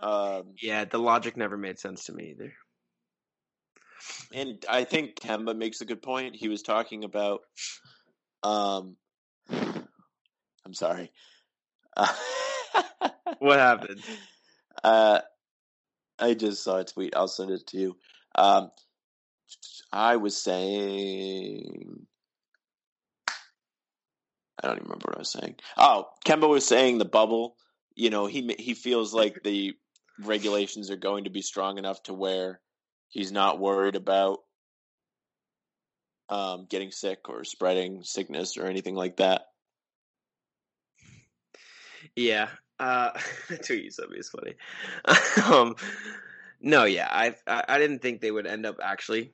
[0.00, 2.52] Um, Yeah, the logic never made sense to me either.
[4.32, 6.36] and I think Kemba makes a good point.
[6.36, 7.40] He was talking about.
[8.42, 8.96] Um,
[9.50, 11.10] I'm sorry.
[11.96, 12.08] Uh,
[13.40, 14.02] What happened?
[14.82, 15.20] Uh,
[16.18, 17.14] I just saw a tweet.
[17.16, 17.96] I'll send it to you.
[18.34, 18.70] Um,
[19.92, 22.06] I was saying.
[24.62, 25.56] I don't even remember what I was saying.
[25.76, 27.56] Oh, Kemba was saying the bubble.
[27.94, 29.74] You know, he he feels like the
[30.20, 32.60] regulations are going to be strong enough to where
[33.08, 34.40] he's not worried about
[36.28, 39.46] um, getting sick or spreading sickness or anything like that.
[42.14, 42.48] Yeah,
[42.78, 43.10] uh,
[43.48, 44.54] the tweet you me is funny.
[45.52, 45.74] um,
[46.60, 49.32] no, yeah, I, I I didn't think they would end up actually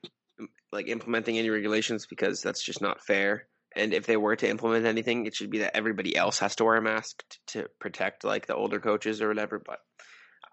[0.71, 3.47] like implementing any regulations because that's just not fair.
[3.75, 6.65] And if they were to implement anything, it should be that everybody else has to
[6.65, 9.59] wear a mask t- to protect like the older coaches or whatever.
[9.59, 9.79] But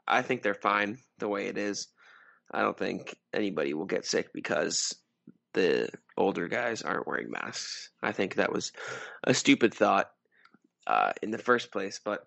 [0.06, 1.88] I think they're fine the way it is.
[2.52, 4.94] I don't think anybody will get sick because
[5.54, 7.90] the older guys aren't wearing masks.
[8.02, 8.72] I think that was
[9.22, 10.10] a stupid thought
[10.86, 12.00] uh, in the first place.
[12.04, 12.26] But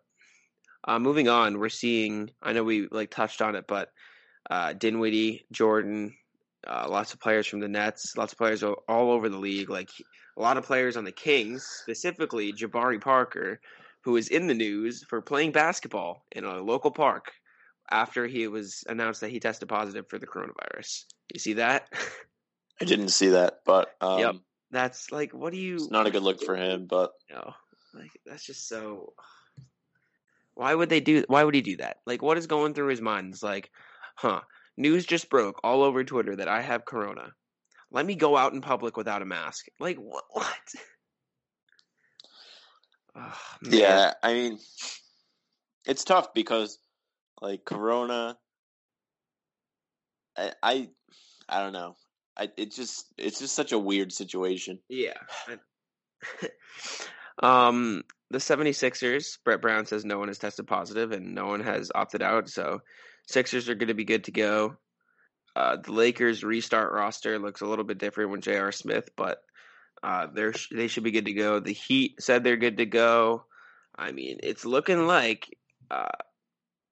[0.84, 2.32] uh, moving on, we're seeing.
[2.42, 3.92] I know we like touched on it, but
[4.50, 6.16] uh, Dinwiddie, Jordan,
[6.66, 9.70] uh, lots of players from the Nets, lots of players all over the league.
[9.70, 9.90] Like
[10.38, 13.60] a lot of players on the Kings, specifically Jabari Parker,
[14.02, 17.32] who is in the news for playing basketball in a local park
[17.90, 21.06] after he was announced that he tested positive for the coronavirus.
[21.34, 21.88] You see that?
[22.82, 24.36] I didn't see that, but um, Yep.
[24.70, 25.76] That's like, what do you?
[25.76, 26.88] it's not a good look for him.
[26.88, 27.54] But No,
[27.94, 29.14] like that's just so.
[30.56, 31.24] Why would they do?
[31.28, 31.98] Why would he do that?
[32.06, 33.34] Like, what is going through his mind?
[33.34, 33.72] It's like,
[34.16, 34.42] huh?
[34.78, 37.34] News just broke all over Twitter that I have corona.
[37.92, 39.66] Let me go out in public without a mask.
[39.80, 40.24] Like what?
[40.32, 40.48] What?
[43.16, 43.38] Oh.
[43.64, 44.60] Yeah, I mean,
[45.86, 46.78] it's tough because
[47.42, 48.38] Like Corona,
[50.38, 50.90] I, I,
[51.50, 51.96] I don't know.
[52.38, 54.80] I it just it's just such a weird situation.
[54.90, 55.18] Yeah.
[57.44, 61.92] um, the 76ers, Brett Brown says no one has tested positive and no one has
[61.96, 62.82] opted out, so
[63.28, 64.78] Sixers are going to be good to go.
[65.56, 68.72] Uh, the Lakers restart roster looks a little bit different with J.R.
[68.72, 69.40] Smith, but
[70.04, 71.60] uh, they're they should be good to go.
[71.60, 73.46] The Heat said they're good to go.
[73.96, 75.48] I mean, it's looking like
[75.90, 76.10] uh,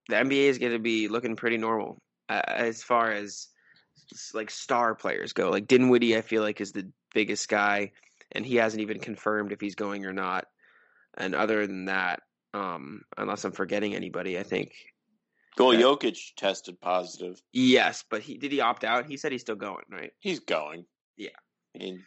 [0.10, 3.48] the NBA is going to be looking pretty normal as far as
[4.34, 5.52] like star players go.
[5.52, 7.92] Like Dinwiddie, I feel like is the biggest guy,
[8.32, 10.46] and he hasn't even confirmed if he's going or not.
[11.18, 12.22] And other than that,
[12.54, 14.74] um, unless I'm forgetting anybody, I think
[15.58, 15.82] Well, Yeah.
[15.82, 17.42] Jokic tested positive.
[17.54, 18.04] yes.
[18.10, 19.06] But he did he opt out?
[19.06, 20.12] He said he's still going, right?
[20.20, 20.86] He's going.
[21.18, 21.30] Yeah.
[21.76, 22.06] I mean,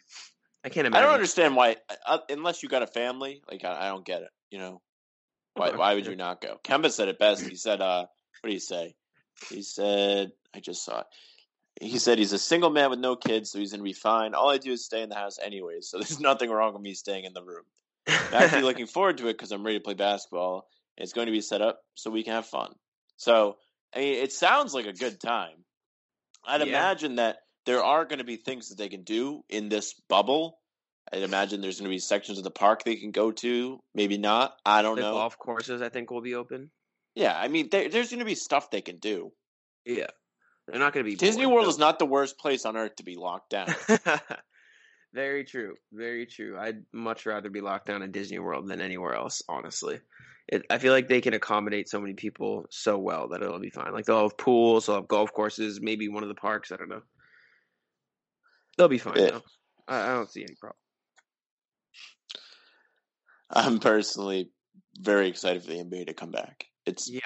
[0.63, 1.03] I can't imagine.
[1.03, 3.41] I don't understand why, uh, unless you got a family.
[3.49, 4.29] Like I, I don't get it.
[4.51, 4.81] You know,
[5.53, 5.71] why?
[5.71, 6.59] Why would you not go?
[6.63, 7.45] Kemba said it best.
[7.49, 8.05] He said, uh,
[8.41, 8.95] "What do you say?"
[9.49, 11.05] He said, "I just saw it."
[11.81, 14.33] He said he's a single man with no kids, so he's gonna be fine.
[14.33, 16.93] All I do is stay in the house anyways, so there's nothing wrong with me
[16.93, 17.63] staying in the room.
[18.07, 20.67] I'm actually looking forward to it because I'm ready to play basketball.
[20.97, 22.73] It's going to be set up so we can have fun.
[23.19, 23.57] So,
[23.93, 25.65] I mean, it sounds like a good time.
[26.45, 26.67] I'd Yeah.
[26.67, 30.59] imagine that there are going to be things that they can do in this bubble.
[31.11, 33.79] I'd imagine there's going to be sections of the park they can go to.
[33.93, 34.55] Maybe not.
[34.65, 35.13] I don't the know.
[35.13, 36.71] golf courses, I think, will be open.
[37.13, 39.33] Yeah, I mean, there, there's going to be stuff they can do.
[39.85, 40.07] Yeah,
[40.67, 41.15] they're not going to be.
[41.17, 41.71] Disney bored, World though.
[41.71, 43.67] is not the worst place on earth to be locked down.
[45.13, 45.75] Very true.
[45.91, 46.57] Very true.
[46.59, 49.99] I'd much rather be locked down in Disney World than anywhere else, honestly.
[50.47, 53.69] It, I feel like they can accommodate so many people so well that it'll be
[53.69, 53.93] fine.
[53.93, 56.71] Like they'll have pools, they'll have golf courses, maybe one of the parks.
[56.71, 57.01] I don't know.
[58.77, 59.17] They'll be fine.
[59.17, 59.39] Yeah.
[59.87, 60.77] I, I don't see any problem.
[63.51, 64.51] I'm personally
[64.99, 66.65] very excited for the NBA to come back.
[66.85, 67.19] It's Yeah.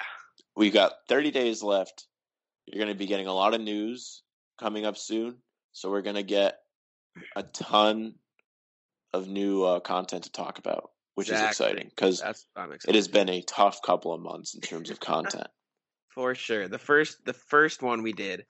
[0.56, 2.06] we've got 30 days left.
[2.66, 4.22] You're going to be getting a lot of news
[4.58, 5.36] coming up soon,
[5.72, 6.56] so we're going to get
[7.36, 8.14] a ton
[9.12, 12.22] of new uh, content to talk about, which is exciting because
[12.86, 15.46] it has been a tough couple of months in terms of content.
[16.14, 16.68] For sure.
[16.68, 18.44] The first the first one we did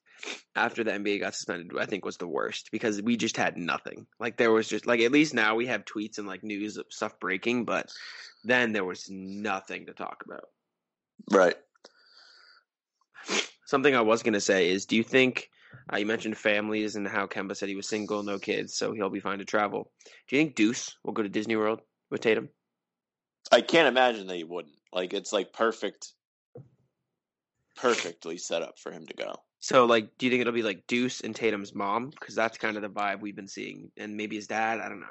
[0.55, 4.07] after the NBA got suspended, I think was the worst because we just had nothing.
[4.21, 6.85] Like there was just like at least now we have tweets and like news of
[6.91, 7.91] stuff breaking, but
[8.45, 10.45] then there was nothing to talk about.
[11.31, 11.57] right.
[13.67, 15.49] Something I was gonna say is, do you think
[15.93, 19.11] uh, you mentioned families and how Kemba said he was single, no kids, so he'll
[19.11, 19.91] be fine to travel?
[20.29, 22.49] Do you think Deuce will go to Disney World with Tatum?
[23.53, 24.75] I can't imagine that he wouldn't.
[24.93, 26.13] Like it's like perfect,
[27.77, 29.35] perfectly set up for him to go.
[29.61, 32.11] So like, do you think it'll be like Deuce and Tatum's mom?
[32.11, 34.81] Because that's kind of the vibe we've been seeing, and maybe his dad.
[34.81, 35.07] I don't know.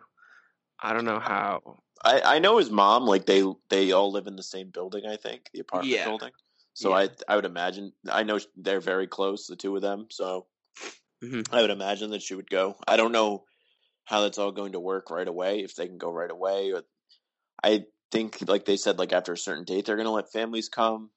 [0.79, 1.79] I don't know how.
[2.03, 3.05] I, I know his mom.
[3.05, 5.05] Like they they all live in the same building.
[5.05, 6.05] I think the apartment Yeah.
[6.05, 6.31] building.
[6.73, 6.95] So Yeah.
[6.95, 7.93] I I would imagine.
[8.11, 10.07] I know they're very close, the two of them.
[10.09, 10.47] So
[11.23, 11.47] Mhm.
[11.51, 12.75] I would imagine that she would go.
[12.87, 13.45] I don't know
[14.05, 15.59] how that's all going to work right away.
[15.63, 16.83] If they can go right away, or
[17.63, 20.67] I think like they said, like after a certain date, they're going to let families
[20.69, 21.09] come.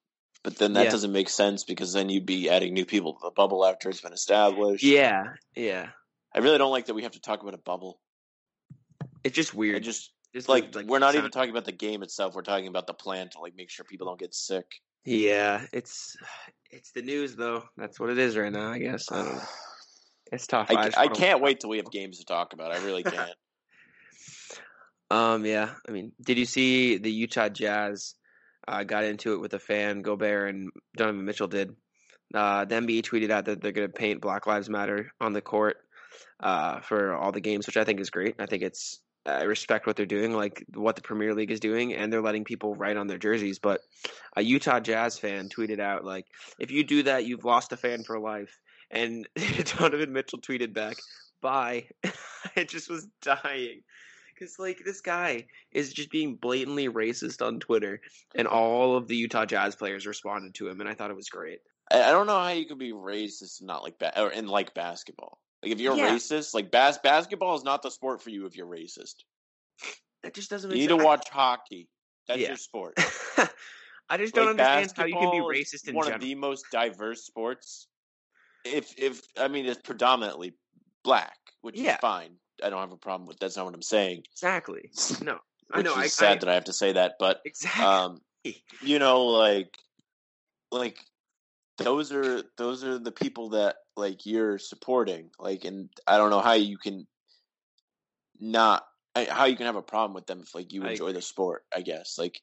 [0.45, 0.91] But then that Yeah.
[0.93, 4.01] doesn't make sense because then you'd be adding new people to the bubble after it's
[4.01, 4.85] been established.
[4.85, 5.91] Yeah, yeah.
[6.33, 8.01] I really don't like that we have to talk about a bubble.
[9.25, 9.83] It's just weird.
[9.83, 12.35] just Just like, the- we're not even talking about the game itself.
[12.35, 14.67] We're talking about the plan to like make sure people don't get sick.
[15.05, 16.17] Yeah, it's
[16.71, 17.65] it's the news though.
[17.77, 18.71] That's what it is right now.
[18.71, 19.43] I guess I don't know.
[20.33, 20.71] It's tough.
[20.71, 22.73] I, just I can't wait till we have games to talk about.
[22.73, 23.31] I really can't.
[25.09, 25.71] Um, yeah.
[25.89, 28.15] I mean, did you see the Utah Jazz
[28.67, 30.03] uh, got into it with a fan?
[30.03, 31.77] Gobert and Donovan Mitchell did.
[32.35, 35.41] Uh, the NBA tweeted out that they're going to paint Black Lives Matter on the
[35.41, 35.77] court
[36.41, 38.35] uh, for all the games, which I think is great.
[38.41, 41.95] I think it's I respect what they're doing, like what the Premier League is doing,
[41.95, 43.59] and they're letting people write on their jerseys.
[43.59, 43.81] But
[44.37, 46.27] a Utah Jazz fan tweeted out like,
[46.59, 48.59] "If you do that, you've lost a fan for life."
[48.91, 49.29] And
[49.79, 50.97] Donovan Mitchell tweeted back,
[51.41, 51.89] "Bye."
[52.57, 53.83] I just was dying
[54.35, 58.01] because like this guy is just being blatantly racist on Twitter,
[58.35, 61.29] and all of the Utah Jazz players responded to him, and I thought it was
[61.29, 61.59] great.
[61.91, 64.75] I, don't know how you could be racist and not like ba- or and like
[64.75, 65.39] basketball.
[65.63, 66.11] Like if you're Yeah.
[66.11, 69.15] racist, like bas- basketball is not the sport for you if you're racist.
[70.23, 70.71] That just doesn't.
[70.71, 71.05] You need to sense.
[71.05, 71.89] watch hockey.
[72.27, 72.49] That's Yeah.
[72.49, 72.95] your sport.
[74.09, 76.17] I just don't Like, understand how you can be racist in one general.
[76.17, 77.87] of the most diverse sports.
[78.75, 80.55] If if I mean it's predominantly
[81.03, 81.95] black, which Yeah.
[81.95, 82.37] is fine.
[82.63, 83.39] I don't have a problem with.
[83.39, 84.23] That's not what I'm saying.
[84.33, 84.91] Exactly.
[85.23, 85.39] No,
[85.73, 85.93] I know.
[85.93, 87.85] is I, sad I, that I have to say that, but exactly.
[87.85, 88.21] um,
[88.81, 89.77] you know, like,
[90.71, 90.99] like
[91.79, 95.31] those are those are the people that like you're supporting.
[95.39, 97.07] Like, and I don't know how you can
[98.39, 98.85] not
[99.17, 101.65] how you can have a problem with them if like you I enjoy the sport.
[101.75, 102.41] I guess like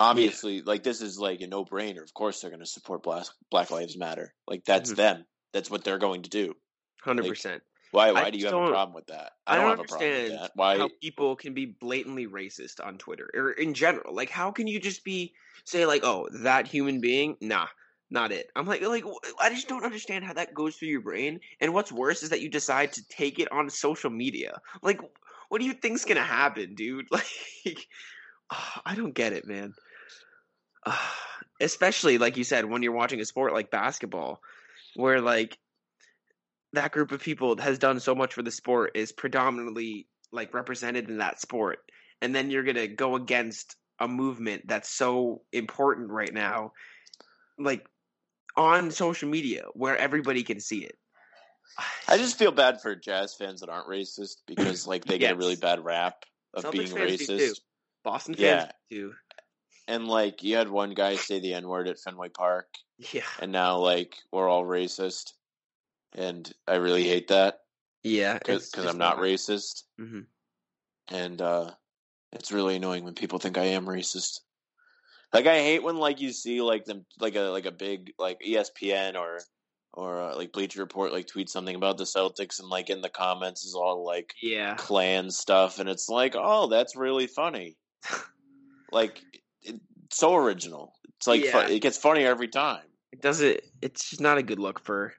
[0.00, 2.02] obviously, like this is like a no brainer.
[2.02, 4.34] Of course, they're going to support Black Black Lives Matter.
[4.46, 4.96] Like that's Mhm.
[4.96, 5.26] them.
[5.52, 6.54] That's what they're going to do.
[7.02, 7.62] Hundred percent.
[7.90, 8.08] Why?
[8.08, 9.32] I Why do you have a problem with that?
[9.46, 10.50] I don't, have a problem with understand that.
[10.54, 10.78] Why?
[10.78, 14.14] how people can be blatantly racist on Twitter or in general.
[14.14, 15.32] Like, how can you just be
[15.64, 17.36] say like, "Oh, that human being"?
[17.40, 17.66] Nah,
[18.10, 18.50] not it.
[18.54, 19.04] I'm like, like
[19.40, 21.40] I just don't understand how that goes through your brain.
[21.60, 24.60] And what's worse is that you decide to take it on social media.
[24.82, 25.00] Like,
[25.48, 27.06] what do you think's gonna happen, dude?
[27.10, 27.86] Like,
[28.84, 29.74] I don't get it, man.
[31.60, 34.40] Especially like you said, when you're watching a sport like basketball,
[34.94, 35.58] where like
[36.72, 41.08] that group of people has done so much for the sport is predominantly like represented
[41.08, 41.78] in that sport
[42.20, 46.72] and then you're going to go against a movement that's so important right now
[47.58, 47.86] like
[48.56, 50.96] on social media where everybody can see it
[52.08, 55.36] I just feel bad for Jazz fans that aren't racist because like they get a
[55.36, 56.24] really bad rap
[56.54, 57.32] of Celtics being fans do too.
[57.32, 57.60] racist.
[58.04, 58.96] boston fans Yeah.
[58.96, 59.14] too
[59.88, 62.68] And like you had one guy say the N word at Fenway Park,
[63.12, 63.22] yeah.
[63.40, 65.32] and now like we're all racist,
[66.14, 67.60] and I really hate that
[68.04, 70.20] yeah because I'm not racist, hmm
[71.10, 71.70] and uh,
[72.32, 74.40] it's really annoying when people think I am racist.
[75.32, 78.40] Like I hate when like you see like them like a like a big like
[78.46, 79.40] ESPN or
[79.92, 83.08] or uh, like Bleacher Report like tweet something about the Celtics and like in the
[83.08, 84.74] comments is all like yeah.
[84.76, 87.76] Klan stuff and it's like oh that's really funny.
[88.90, 89.22] Like
[90.10, 90.94] so original.
[91.16, 91.68] It's like Yeah.
[91.68, 92.82] it gets funnier every time.
[93.12, 95.14] It does it it's just not a good look for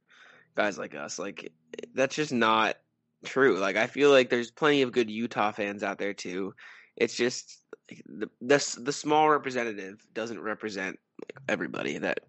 [0.55, 1.51] guys like us like
[1.93, 2.75] that's just not
[3.23, 6.53] true like i feel like there's plenty of good utah fans out there too.
[6.97, 7.63] It's just
[8.07, 12.19] the the, the small representative doesn't represent like, everybody that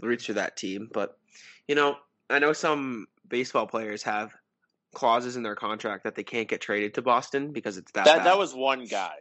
[0.00, 1.18] roots for that team but
[1.68, 1.96] you know
[2.30, 4.34] i know some baseball players have
[4.94, 8.18] clauses in their contract that they can't get traded to boston because it's that that
[8.18, 8.26] bad.
[8.26, 9.14] that was one guy.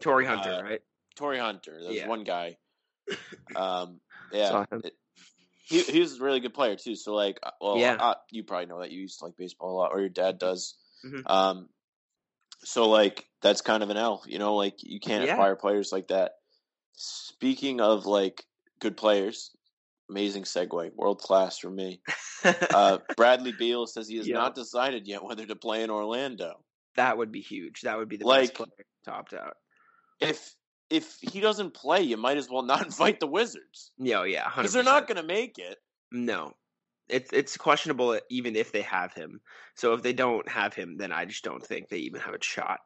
[0.00, 0.82] Torii Hunter uh, right
[1.20, 2.08] Torii Hunter there's Yeah.
[2.08, 2.56] one guy
[3.56, 4.00] um
[4.32, 4.94] yeah it-
[5.68, 7.94] he, he was a really good player too so like uh, well Yeah.
[7.94, 10.38] uh, you probably know that you used to like baseball a lot or your dad
[10.38, 11.22] does Mhm.
[11.30, 11.68] um
[12.64, 15.32] so like that's kind of an L you know like you can't Yeah.
[15.34, 16.32] acquire players like that
[16.94, 18.44] speaking of like
[18.80, 19.50] good players
[20.10, 22.00] amazing segue world class for me
[22.74, 24.34] uh, Bradley Beal says he has Yeah.
[24.38, 26.64] not decided yet whether to play in Orlando.
[26.96, 29.56] that would be huge that would be the Like- best player topped out
[30.20, 30.54] If
[30.90, 34.50] if he doesn't play, you might as well not invite the Wizards yeah oh, yeah
[34.54, 35.78] because they're not going to make it.
[36.12, 36.52] No,
[37.08, 39.40] it's it's questionable even if they have him.
[39.76, 42.42] So if they don't have him, then I just don't think they even have a
[42.42, 42.80] shot.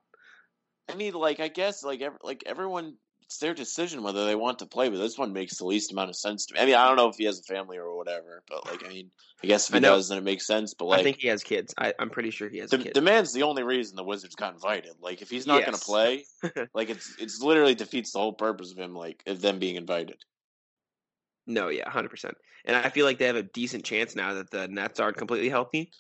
[0.88, 4.58] I mean, like I guess like ev- like everyone, it's their decision whether they want
[4.58, 6.60] to play, but this one makes the least amount of sense to me.
[6.60, 8.88] I mean, I don't know if he has a family or whatever, but like I
[8.88, 9.10] mean,
[9.42, 10.74] I guess if he does, then it makes sense.
[10.74, 11.74] But like, I think he has kids.
[11.78, 12.94] I, I'm pretty sure he has the, a kid.
[12.94, 14.92] the man's the only reason the Wizards got invited.
[15.00, 16.24] Like, if he's not going to play,
[16.74, 18.94] like it's it's literally defeats the whole purpose of him.
[18.94, 20.16] Like, of them being invited.
[21.46, 22.34] no, yeah, hundred percent.
[22.66, 25.48] And I feel like they have a decent chance now that the Nets aren't completely
[25.48, 25.90] healthy.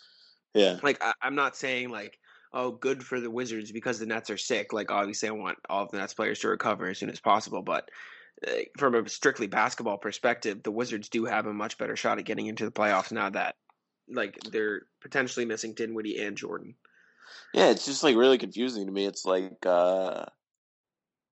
[0.54, 0.78] Yeah.
[0.82, 2.18] Like I, I'm not saying like
[2.54, 4.72] oh good for the Wizards because the Nets are sick.
[4.72, 7.60] Like obviously I want all of the Nets players to recover as soon as possible,
[7.60, 7.90] but.
[8.46, 12.24] uh, From a strictly basketball perspective, the Wizards do have a much better shot at
[12.24, 13.54] getting into the playoffs now that,
[14.08, 16.74] like, they're potentially missing Dinwiddie and Jordan.
[17.52, 19.06] Yeah, it's just like really confusing to me.
[19.06, 20.24] It's like, uh,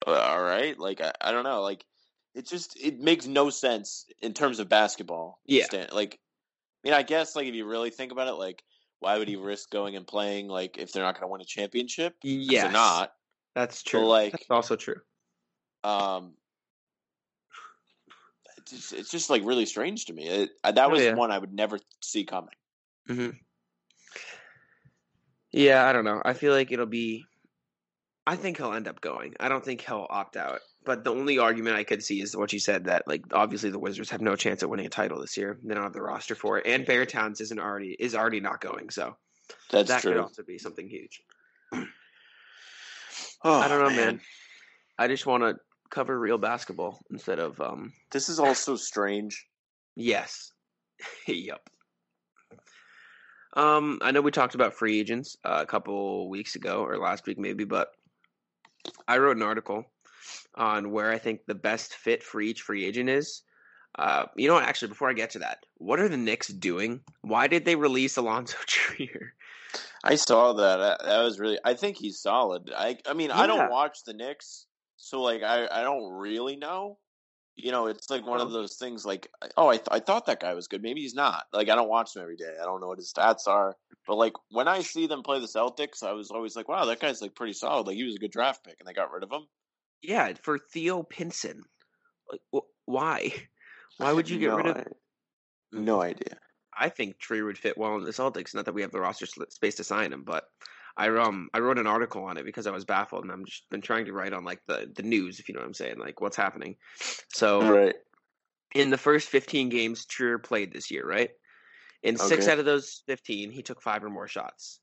[0.06, 1.86] all right, like I, I don't know, like
[2.36, 5.40] it just it makes no sense in terms of basketball.
[5.46, 5.66] Yeah.
[5.92, 6.20] Like
[6.84, 8.64] I mean, I guess like if you really think about it, like
[9.00, 11.46] why would he risk going and playing like if they're not going to win a
[11.46, 12.16] championship?
[12.24, 13.12] Yeah, they're not.
[13.56, 14.06] That's true.
[14.06, 14.98] like- That's also true.
[15.84, 16.34] Um,
[18.58, 20.28] it's just, it's just like really strange to me.
[20.28, 21.14] It, that Oh, was yeah.
[21.16, 22.56] one I would never see coming.
[23.08, 23.30] hmm
[25.52, 26.22] Yeah, I don't know.
[26.24, 27.26] I feel like it'll be.
[28.30, 29.34] I think he'll end up going.
[29.40, 30.60] I don't think he'll opt out.
[30.86, 33.80] But the only argument I could see is what you said that like obviously the
[33.80, 35.58] Wizards have no chance at winning a title this year.
[35.64, 38.92] They don't have the roster for it, and Bertans isn't already is already not going.
[38.92, 39.18] So
[39.72, 41.24] That's that could also be something huge.
[43.42, 44.20] Oh, I don't know, man.
[44.98, 45.56] I just want to
[45.90, 47.94] cover real basketball instead of um.
[48.12, 49.48] This is all so strange.
[49.96, 50.52] Yes.
[51.26, 51.62] yep.
[53.54, 57.26] Um, I know we talked about free agents uh, a couple weeks ago or last
[57.28, 57.94] week maybe, but
[59.08, 59.86] I wrote an article
[60.56, 63.44] on where I think the best fit for each free agent is.
[63.96, 64.64] Uh, you know what?
[64.64, 67.02] Actually, before I get to that, what are the Knicks doing?
[67.22, 69.34] Why did they release Allonzo Trier?
[70.04, 70.78] I saw that.
[70.78, 71.60] That that was really.
[71.64, 72.72] I think he's solid.
[72.76, 72.98] I.
[73.06, 74.66] I mean, I don't watch the Knicks,
[74.98, 75.68] so like, I.
[75.68, 76.98] I don't really know.
[77.56, 78.58] You know, it's like one of Uh-huh.
[78.58, 79.06] those things.
[79.06, 79.76] Like, oh, I.
[79.78, 80.82] Th- I thought that guy was good.
[80.82, 81.46] Maybe he's not.
[81.52, 82.56] Like, I don't watch him every day.
[82.60, 83.76] I don't know what his stats are.
[84.08, 87.00] But like, when I see them play the Celtics, I was always like, wow, that
[87.02, 87.86] guy's like pretty solid.
[87.88, 89.42] Like, he was a good draft pick, and they got rid of him.
[90.02, 91.64] Yeah, for Theo Pinson.
[92.32, 93.34] Like, wh- why?
[93.98, 94.78] Why would you get no, rid of?
[94.78, 94.86] I-
[95.74, 96.38] no idea.
[96.74, 98.56] I think Tree would fit well in the Celtics.
[98.56, 100.46] Not that we have the roster space to sign him, but
[101.00, 103.70] I um I wrote an article on it because I was baffled, and I'm just
[103.70, 105.98] been trying to write on like the the news, if you know what I'm saying,
[105.98, 106.76] like what's happening.
[107.34, 107.96] So Right.
[108.76, 111.30] in the first 15 games Trier played this year, right?
[112.04, 114.82] In six out of those 15, he took five or more shots.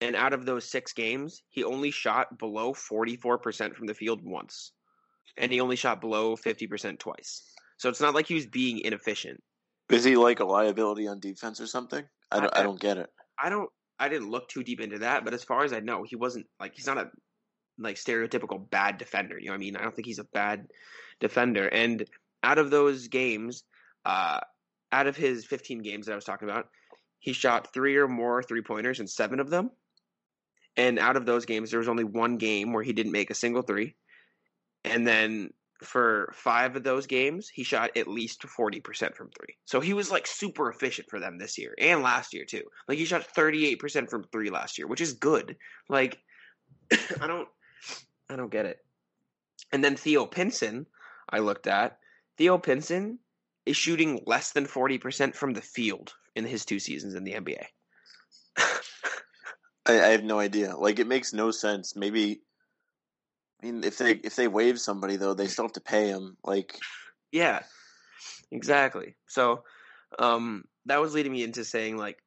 [0.00, 4.72] And out of those six games, he only shot below 44% from the field once.
[5.36, 7.42] And he only shot below 50% twice.
[7.78, 9.42] So it's not like he was being inefficient.
[9.90, 12.04] Is he like a liability on defense or something?
[12.30, 12.56] I don't.
[12.56, 13.10] I, I- don't get it.
[13.38, 16.02] I don't I didn't look too deep into that, but as far as I know,
[16.02, 17.10] he wasn't like he's not a
[17.78, 19.38] like stereotypical bad defender.
[19.38, 19.76] You know what I mean?
[19.76, 20.66] I don't think he's a bad
[21.20, 21.66] defender.
[21.68, 22.04] And
[22.42, 23.64] out of those games,
[24.04, 24.40] uh
[24.92, 26.68] out of his 15 games that I was talking about,
[27.18, 29.70] he shot three or more three pointers in seven of them.
[30.76, 33.34] And out of those games, there was only one game where he didn't make a
[33.34, 33.96] single three.
[34.84, 35.50] And then
[35.82, 39.56] for five of those games, he shot at least 40% from three.
[39.64, 42.62] So he was like super efficient for them this year and last year too.
[42.88, 45.56] Like he shot 38% from three last year, which is good.
[45.88, 46.18] Like
[47.20, 47.48] I don't
[48.28, 48.78] I don't get it.
[49.72, 50.86] And then Theo Pinson,
[51.28, 51.98] I looked at.
[52.38, 53.18] Theo Pinson
[53.64, 57.64] is shooting less than 40% from the field in his two seasons in the NBA.
[59.86, 60.76] I, I have no idea.
[60.76, 61.96] Like it makes no sense.
[61.96, 62.42] Maybe.
[63.66, 66.36] Mean, if they if they waive somebody though, they still have to pay him.
[66.44, 66.78] Like,
[67.32, 67.62] Yeah,
[68.50, 69.16] exactly.
[69.26, 69.64] So
[70.18, 72.18] um, that was leading me into saying like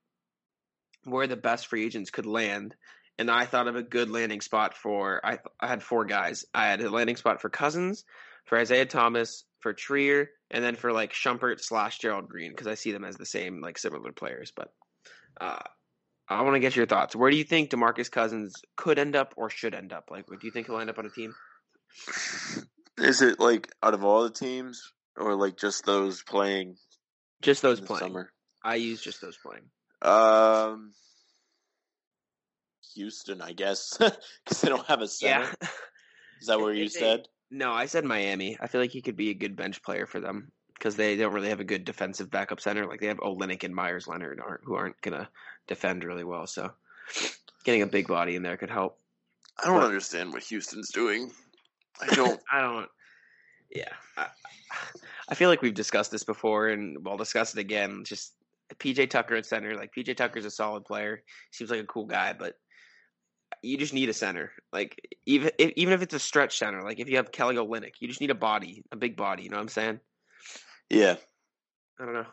[1.06, 2.76] where the best free agents could land,
[3.18, 5.26] and I thought of a good landing spot for.
[5.26, 6.46] I I had four guys.
[6.54, 8.04] I had a landing spot for Cousins,
[8.46, 12.76] for Isaiah Thomas, for Trier, and then for like Shumpert slash Gerald Green because I
[12.76, 14.52] see them as the same like similar players.
[14.54, 14.74] But
[15.40, 15.64] uh,
[16.30, 17.16] I want to get your thoughts.
[17.16, 20.06] Where do you think Demarcus Cousins could end up or should end up?
[20.12, 21.34] Like, do you think he'll end up on a team?
[22.98, 26.76] is it like out of all the teams, or like just those playing
[27.42, 28.00] Just those playing.
[28.02, 28.32] summer?
[28.64, 29.64] I use just those playing.
[30.02, 30.92] Um,
[32.96, 35.46] Houston, I guess, because they don't have a center.
[35.62, 35.68] Yeah.
[36.42, 37.28] Is that where you they- said?
[37.52, 38.58] No, I said Miami.
[38.62, 41.34] I feel like he could be a good bench player for them because they don't
[41.34, 42.86] really have a good defensive backup center.
[42.86, 45.28] Like they have Olynyk and Meyers Leonard aren't, who aren't gonna
[45.70, 46.46] defend really well.
[46.48, 46.72] So
[47.64, 49.00] getting a big body in there could help.
[49.58, 49.86] I don't What?
[49.86, 51.32] understand what Houston's doing.
[52.02, 52.42] I don't.
[52.52, 52.90] I don't.
[53.74, 54.28] Yeah, I,
[55.30, 58.04] I feel like we've discussed this before, and we'll discuss it again.
[58.04, 58.34] Just
[58.80, 59.76] PJ Tucker at center.
[59.76, 61.24] Like PJ Tucker's a solid player.
[61.52, 62.56] Seems like a cool guy, but
[63.62, 64.52] you just need a center.
[64.74, 67.94] Like even if, even if it's a stretch center, like if you have Kelly Olynyk,
[68.00, 69.44] you just need a body, a big body.
[69.44, 70.00] You know what I'm saying?
[70.90, 71.16] yeah,
[72.00, 72.26] I don't know.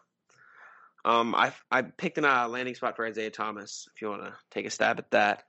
[1.07, 3.89] Um, I I picked a uh, landing spot for Isaiah Thomas.
[3.95, 5.45] If you want to take a stab at that,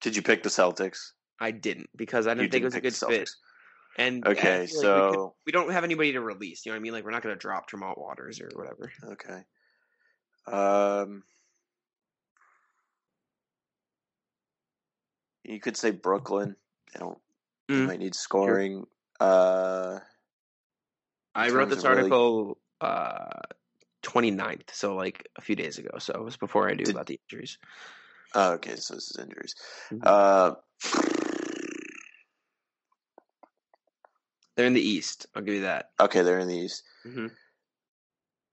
[0.00, 1.12] did you pick the Celtics?
[1.40, 3.30] I didn't because I You didn't think it was a good fit.
[3.98, 6.66] And Okay, feel like we, could- so we don't have anybody to release.
[6.66, 6.92] You know what I mean?
[6.92, 8.90] Like we're not going to drop Tremont Waters or whatever.
[9.12, 9.42] okay.
[10.46, 11.22] Um,
[15.44, 16.56] you could say Brooklyn.
[16.92, 17.18] They don't.
[17.68, 18.86] They Mm, might need scoring.
[19.20, 20.00] Uh,
[21.34, 23.40] I wrote this of really- article uh
[24.02, 25.98] 29th, so like a few days ago.
[25.98, 27.58] So it was before I knew Did- about the injuries.
[28.34, 29.54] oh, okay, so this is injuries.
[29.90, 30.00] Mhm.
[30.04, 30.54] Uh,
[34.56, 35.26] They're in the East.
[35.34, 35.90] I'll give you that.
[36.00, 36.82] okay, they're in the East.
[37.04, 37.28] hmm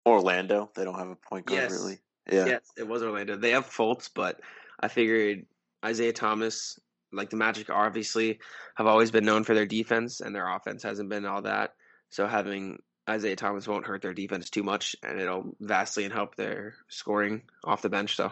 [0.05, 0.71] Orlando.
[0.75, 1.71] They don't have a point guard Yes.
[1.71, 1.99] really.
[2.31, 2.45] Yeah.
[2.45, 3.35] Yes, it was Orlando.
[3.35, 4.39] They have Fultz, but
[4.79, 5.45] I figured
[5.83, 6.79] Isaiah Thomas,
[7.11, 8.39] like the Magic, obviously
[8.75, 11.75] have always been known for their defense, and their offense hasn't been all that.
[12.09, 16.75] So having Isaiah Thomas won't hurt their defense too much, and it'll vastly help their
[16.87, 18.15] scoring off the bench.
[18.15, 18.31] So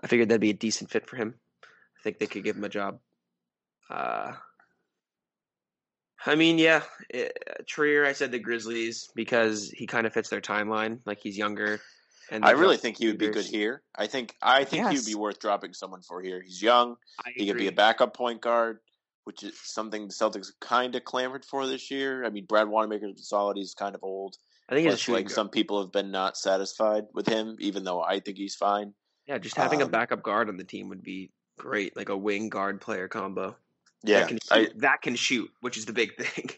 [0.00, 1.34] I figured that'd be a decent fit for him.
[1.64, 3.00] I think they could give him a job.
[3.90, 4.32] Uh,
[6.24, 8.04] I mean, yeah, it, Trier.
[8.04, 11.00] I said the Grizzlies because he kind of fits their timeline.
[11.04, 11.80] Like he's younger,
[12.30, 13.82] and I really think he would be good here.
[13.94, 16.40] I think I think he would be worth dropping someone for here.
[16.40, 16.96] He's young.
[17.24, 18.78] I He could be a backup point guard,
[19.24, 22.24] which is something the Celtics kind of clamored for this year.
[22.24, 23.56] I mean, Brad Wanamaker's solid.
[23.56, 24.36] He's kind of old.
[24.68, 25.30] I think a Plus, like guard.
[25.32, 28.94] some people have been not satisfied with him, even though I think he's fine.
[29.26, 32.16] Yeah, just having a um, backup guard on the team would be great, like a
[32.16, 33.56] wing guard player combo.
[34.02, 36.50] Yeah, that can I, shoot, that can shoot, which is the big thing.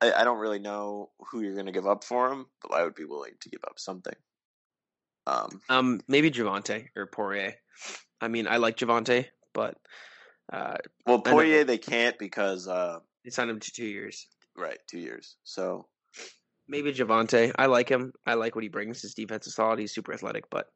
[0.00, 2.84] I I don't really know who you're going to give up for him, but I
[2.84, 4.14] would be willing to give up something.
[5.26, 7.54] Um, Um, maybe Javonte or Poirier.
[8.20, 9.76] I mean, I like Javonte, but
[10.54, 10.76] uh,
[11.06, 11.20] well.
[11.20, 14.26] Poirier they can't because uh, they signed him to two years.
[14.56, 15.36] right two years.
[15.44, 15.86] So
[16.66, 17.52] Maybe Javonte.
[17.58, 18.12] I like him.
[18.26, 19.02] I like what he brings.
[19.02, 19.78] His defense is solid.
[19.78, 20.66] He's super athletic, but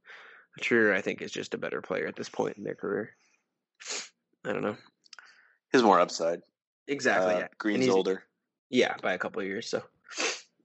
[0.60, 3.10] Trier, I think, is just a better player at this point in their career.
[4.44, 4.76] I don't know
[5.72, 6.40] his more upside.
[6.86, 7.34] exactly.
[7.34, 8.24] Uh, yeah, Green's older.
[8.70, 9.68] Yeah, by a couple of years.
[9.68, 9.82] So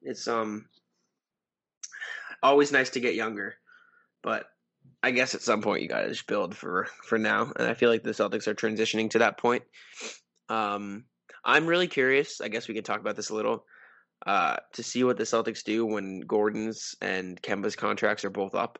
[0.01, 0.66] It's um
[2.41, 3.55] always nice to get younger,
[4.22, 4.45] but
[5.04, 7.89] I guess at some point you gotta just build for for now, and I feel
[7.89, 9.64] like the Celtics are transitioning to that point.
[10.47, 11.04] Um,
[11.43, 12.39] I'm really curious.
[12.39, 13.66] I guess we could talk about this a little
[14.26, 18.80] uh, to see what the Celtics do when Gordon's and Kemba's contracts are both up.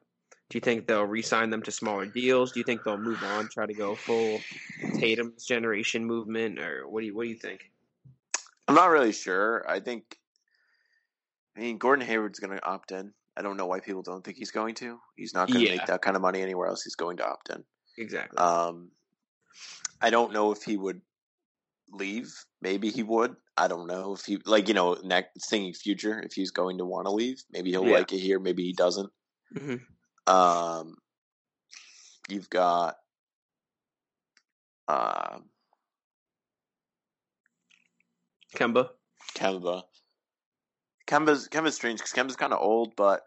[0.50, 2.52] Do you think they'll re-sign them to smaller deals?
[2.52, 4.40] Do you think they'll move on, try to go full
[5.00, 7.72] Tatum's generation movement, or what do you what do you think?
[8.68, 9.70] I'm not really sure.
[9.70, 10.18] I think,
[11.58, 13.14] I mean, Gordon Hayward's going to opt in.
[13.36, 15.00] I don't know why people don't think he's going to.
[15.16, 15.78] He's not going to Yeah.
[15.78, 16.84] make that kind of money anywhere else.
[16.84, 17.64] He's going to opt in.
[17.98, 18.38] Exactly.
[18.38, 18.92] Um,
[20.02, 21.02] I don't know if he would
[21.92, 22.32] leave.
[22.62, 23.36] Maybe he would.
[23.58, 26.86] I don't know if he like you know next thinking future if he's going to
[26.86, 27.44] want to leave.
[27.52, 27.94] Maybe he'll Yeah.
[27.94, 28.40] like it here.
[28.40, 29.12] Maybe he doesn't.
[29.56, 29.76] hmm
[30.28, 30.98] Um,
[32.30, 32.96] you've got
[34.88, 35.50] um
[38.56, 38.90] Kemba.
[39.36, 39.84] Kemba.
[41.14, 43.22] Kemba's Kemba's strange because Kemba's kind of old, but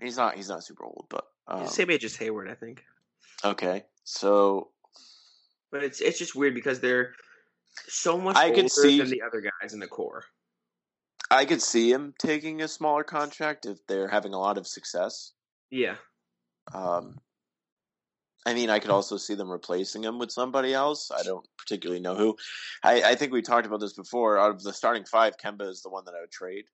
[0.00, 0.36] he's not.
[0.36, 2.84] He's not super old, but um, Same age as Hayward, I think.
[3.44, 3.84] okay.
[4.04, 4.68] So
[5.72, 7.14] But it's it's just weird because they're
[7.88, 10.24] so much I older could see- than the other guys in the core.
[11.30, 15.32] I could see him taking a smaller contract if they're having a lot of success.
[15.70, 15.96] Yeah.
[16.72, 17.18] Um,
[18.46, 21.10] I mean, I could also see them replacing him with somebody else.
[21.10, 22.36] I don't particularly know who.
[22.82, 24.38] I, I think we talked about this before.
[24.38, 26.64] Out of the starting five, Kemba is the one that I would trade.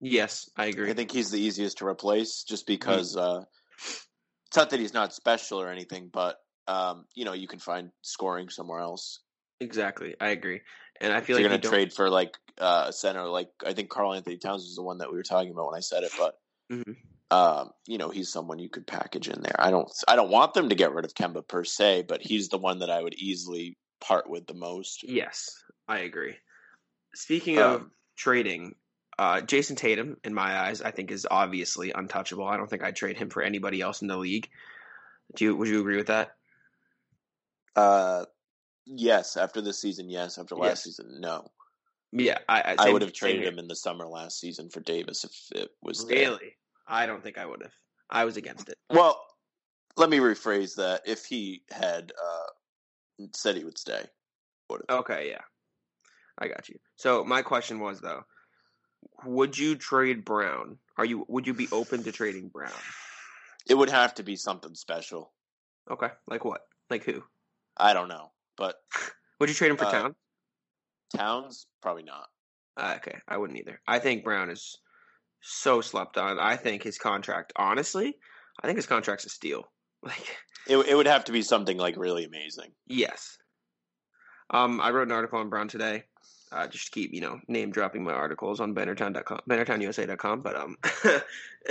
[0.00, 0.90] Yes, I agree.
[0.90, 3.42] I think he's the easiest to replace, just because uh,
[4.46, 6.38] it's not that he's not special or anything, but
[6.68, 9.20] um, you know, you can find scoring somewhere else.
[9.60, 10.60] exactly, I agree.
[11.00, 13.88] And I feel you're going to trade for like uh, a center, like I think
[13.88, 16.34] Karl-Anthony Towns was the one that we were talking about when I said it, but
[16.70, 16.96] Mhm.
[17.30, 19.56] Um, you know, he's someone you could package in there.
[19.58, 22.48] I don't, I don't want them to get rid of Kemba per se, but he's
[22.48, 25.02] the one that I would easily part with the most.
[25.02, 25.50] Yes,
[25.86, 26.36] I agree.
[27.14, 28.76] Speaking of Um, trading,
[29.18, 32.46] uh, Jayson Tatum, in my eyes, I think is obviously untouchable.
[32.46, 34.48] I don't think I'd trade him for anybody else in the league.
[35.34, 35.56] Do you?
[35.56, 36.36] Would you agree with that?
[37.76, 38.24] Uh,
[38.86, 40.38] yes, after this season, yes.
[40.38, 40.82] After last Yes.
[40.84, 41.50] season, no.
[42.12, 45.24] Yeah, I I, I would have traded him in the summer last season for Davis
[45.24, 46.38] if it was there.
[46.88, 47.74] I don't think I would have.
[48.10, 48.76] I was against it.
[48.90, 49.20] Well,
[49.96, 51.02] let me rephrase that.
[51.06, 54.02] If he had uh, said he would stay,
[54.70, 55.00] would have.
[55.00, 55.42] Okay, yeah.
[56.38, 56.78] I got you.
[56.96, 58.22] So my question was though,
[59.24, 60.78] would you trade Brown?
[60.96, 62.72] Are you would you be open to trading Brown?
[63.68, 65.32] It would have to be something special.
[65.90, 66.62] Okay, like what?
[66.90, 67.22] Like who?
[67.76, 68.76] I don't know, but
[69.40, 70.14] Would you trade him for Uh, Town?
[71.16, 72.28] Towns probably not.
[72.76, 73.80] Uh, okay, I wouldn't either.
[73.86, 74.76] I think Brown is
[75.40, 76.38] so slept on.
[76.38, 78.16] I think his contract, honestly,
[78.62, 79.64] I think his contract's a steal.
[80.02, 80.36] Like,
[80.68, 82.70] It it would have to be something like really amazing.
[82.86, 83.36] yes.
[84.50, 86.04] Um, I wrote an article on Brown today.
[86.50, 90.40] Uh, just to keep you know name dropping my articles on bannertown.com, bannertownusa.com.
[90.40, 90.76] But um,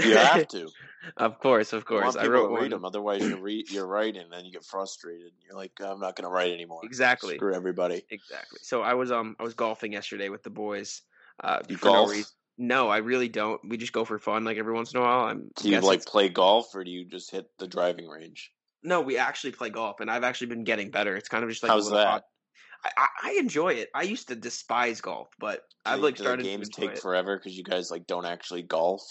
[0.04, 0.70] You have to.
[1.18, 2.62] of course, of course, I people wrote to one.
[2.62, 2.86] read them.
[2.86, 5.32] Otherwise, you read you're writing, and then you get frustrated.
[5.44, 6.82] You're like, I'm not going to write anymore.
[6.84, 7.38] Exactly.
[7.38, 8.04] Screw everybody.
[8.12, 8.60] Exactly.
[8.62, 11.02] So I was um I was golfing yesterday with the boys.
[11.44, 12.12] Uh, You no golf?
[12.12, 12.32] reason.
[12.58, 13.62] No, I really don't.
[13.68, 15.26] We just go for fun, like every once in a while.
[15.26, 18.52] I'm Do you like play golf, or do you just hit the driving range?
[18.84, 21.16] no, we actually play golf, and I've actually been getting better.
[21.16, 22.24] It's kind of just like How's that?
[22.86, 23.90] I, I, I enjoy it.
[23.94, 27.00] I used to despise golf, but I've like started games take it.
[27.00, 29.02] forever because you guys like don't actually golf.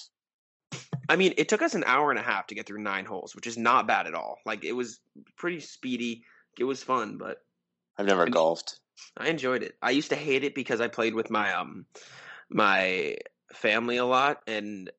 [1.08, 3.34] I mean, it took us an hour and a half to get through nine holes,
[3.36, 4.38] which is not bad at all.
[4.46, 4.98] Like it was
[5.36, 6.24] pretty speedy.
[6.58, 7.38] It was fun, but
[7.98, 8.80] I've never And- golfed.
[9.16, 9.74] I enjoyed it.
[9.82, 11.84] I used to hate it because I played with my um
[12.48, 13.16] my
[13.56, 14.90] family a lot, and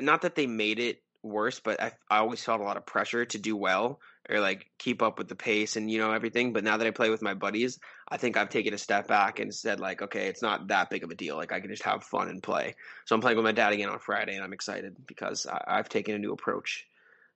[0.00, 3.24] not that they made it worse, but I I always felt a lot of pressure
[3.24, 6.52] to do well or like keep up with the pace and you know everything.
[6.52, 7.78] But now that I play with my buddies,
[8.08, 11.04] I think I've taken a step back and said like, okay, it's not that big
[11.04, 11.36] of a deal.
[11.36, 12.74] Like I can just have fun and play.
[13.06, 15.88] So I'm playing with my dad again on Friday, and I'm excited because I, I've
[15.88, 16.86] taken a new approach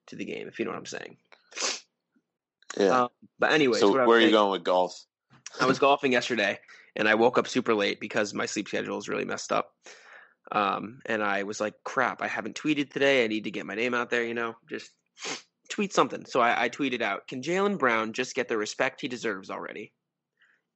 [0.07, 0.47] to the game.
[0.47, 1.17] If you know what I'm saying.
[2.77, 3.03] Yeah.
[3.03, 3.09] Um,
[3.39, 4.93] but anyways, so what I was where are you going with golf?
[5.59, 6.59] I was golfing yesterday
[6.95, 9.73] and I woke up super late because my sleep schedule is really messed up.
[10.51, 13.23] Um, and I was like, crap, I haven't tweeted today.
[13.23, 14.91] I need to get my name out there, you know, just
[15.69, 16.25] tweet something.
[16.25, 19.93] So I, I tweeted out, can Jaylen Brown just get the respect he deserves already?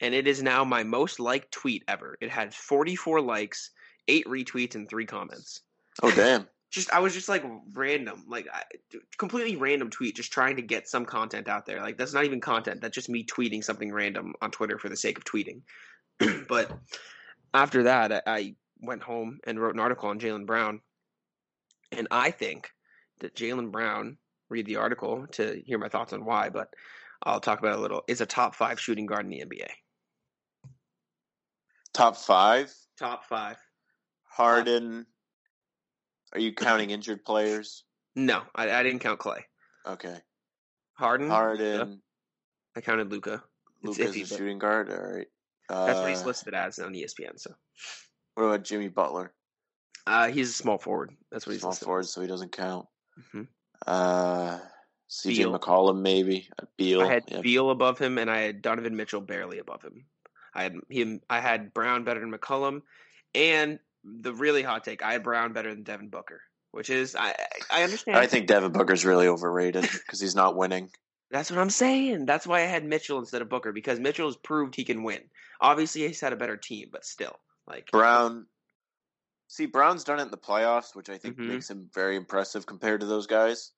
[0.01, 2.17] And it is now my most liked tweet ever.
[2.21, 3.71] It had 44 likes,
[4.07, 5.61] eight retweets, and three comments.
[6.01, 6.47] Oh damn.
[6.71, 7.43] Just I was just like
[7.73, 8.63] random, like I,
[9.17, 11.81] completely random tweet, just trying to get some content out there.
[11.81, 12.79] Like that's not even content.
[12.81, 15.61] That's just me tweeting something random on Twitter for the sake of tweeting.
[16.47, 16.71] but
[17.53, 20.81] after that, I, I went home and wrote an article on Jaylen Brown,
[21.91, 22.69] and I think
[23.19, 24.17] that Jaylen Brown.
[24.49, 26.67] Read the article to hear my thoughts on why, but
[27.23, 28.03] I'll talk about it a little.
[28.09, 29.69] Is a top five shooting guard in the NBA.
[31.93, 32.69] Top five:
[32.99, 33.55] Top five.
[34.29, 35.05] Harden,
[36.33, 37.85] Are you counting injured players?
[38.15, 39.45] No, I, I didn't count Clay.
[39.85, 40.17] Okay.
[40.93, 41.29] Harden.
[41.29, 42.01] Harden,
[42.75, 43.43] I counted Luka.
[43.83, 44.91] Luka's iffy, a shooting guard.
[44.91, 45.27] All right.
[45.69, 47.39] Uh, that's what he's listed as on ESPN.
[47.39, 47.53] So
[48.35, 49.33] What about Jimmy Butler?
[50.07, 51.11] uh, he's a small forward.
[51.31, 51.85] That's what he's Small listed.
[51.85, 52.87] forward, so he doesn't count.
[53.33, 53.47] Mhm.
[53.85, 54.59] Uh,
[55.09, 55.59] CJ Beal.
[55.59, 56.49] McCollum, maybe.
[56.59, 57.01] Uh, Beal.
[57.01, 57.41] I had yeah.
[57.41, 60.05] Beal above him, and I had Donovan Mitchell barely above him.
[60.53, 61.21] I had him.
[61.29, 62.81] I had Brown better than McCollum,
[63.35, 67.29] and the really hot take, I had Brown better than Devin Booker, which is I
[67.71, 68.17] I I understand.
[68.17, 70.89] I think Devin Booker's really overrated because he's not winning.
[71.29, 72.25] That's what I'm saying.
[72.25, 75.21] That's why I had Mitchell instead of Booker because Mitchell has proved he can win.
[75.61, 78.47] Obviously, he's had a better team, but still, like Brown.
[79.47, 81.47] See, Brown's done it in the playoffs, which I think Mhm.
[81.47, 83.71] makes him very impressive compared to those guys.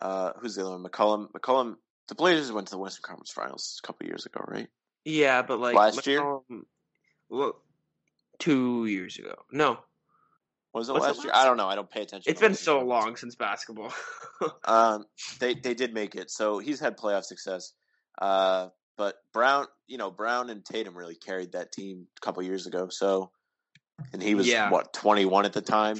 [0.00, 0.84] Uh, who's the other one?
[0.84, 1.30] McCollum.
[1.32, 1.76] McCollum.
[2.08, 4.68] The Blazers went to the Western Conference Finals a couple years ago, right?
[5.04, 6.38] yeah, but like Last year?
[7.28, 7.60] Well,
[8.38, 9.34] two years ago.
[9.50, 9.78] No,
[10.72, 11.32] Was it Was it last year?
[11.34, 11.68] I don't know.
[11.68, 12.30] I don't pay attention.
[12.30, 13.92] it's been so long since basketball.
[14.64, 15.06] Um,
[15.38, 17.72] they they did make it, so he's had playoff success.
[18.20, 22.66] Uh, but Brown, you know, Brown and Tatum really carried that team a couple years
[22.66, 22.88] ago.
[22.88, 23.30] So,
[24.12, 24.70] and he was Yeah.
[24.70, 25.98] what twenty one at the time.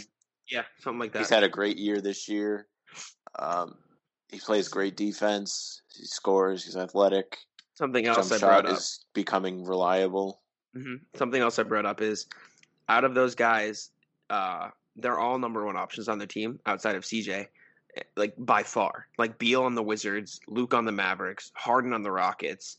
[0.51, 1.21] yeah, something like that.
[1.21, 2.67] He's had a great year this year.
[3.39, 3.79] Um,
[4.29, 5.83] he plays great defense.
[5.95, 6.65] He scores.
[6.65, 7.39] He's athletic.
[7.75, 8.73] something else Jump I brought up.
[8.73, 10.43] is becoming reliable.
[10.75, 12.27] hmm Something else I brought up is
[12.89, 13.91] out of those guys,
[14.31, 17.47] uh, they're all number one options on the team outside of CJ,
[18.17, 19.07] like by far.
[19.19, 22.77] Like Beal on the Wizards, Luke on the Mavericks, Harden on the Rockets,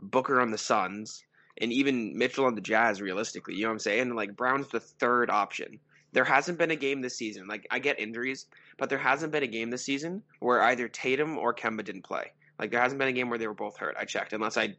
[0.00, 1.22] Booker on the Suns,
[1.58, 3.00] and even Mitchell on the Jazz.
[3.00, 4.14] Realistically, you know what I'm saying?
[4.14, 5.78] Like Brown's the third option.
[6.12, 7.46] There hasn't been a game this season.
[7.46, 8.46] Like I get injuries,
[8.78, 12.32] but there hasn't been a game this season where either Tatum or Kemba didn't play.
[12.58, 13.96] Like there hasn't been a game where they were both hurt.
[14.00, 14.76] I checked, unless I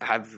[0.00, 0.28] have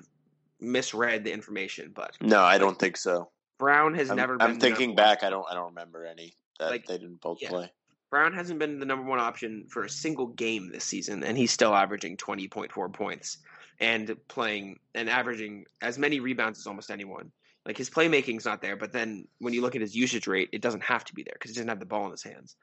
[0.61, 1.93] misread the information.
[1.95, 3.31] But No, I don't think so.
[3.59, 4.37] Brown has I'm, never.
[4.41, 5.23] I'm been thinking one- back.
[5.25, 5.47] I don't.
[5.51, 7.49] I don't remember any that Like, they didn't both yeah.
[7.49, 7.73] play.
[8.13, 11.51] Brown hasn't been the number one option for a single game this season, and he's
[11.51, 13.39] still averaging twenty point four points
[13.81, 17.33] and playing and averaging as many rebounds as almost anyone.
[17.65, 20.61] Like his playmaking's not there, but then when you look at his usage rate, it
[20.61, 22.55] doesn't have to be there because he doesn't have the ball in his hands.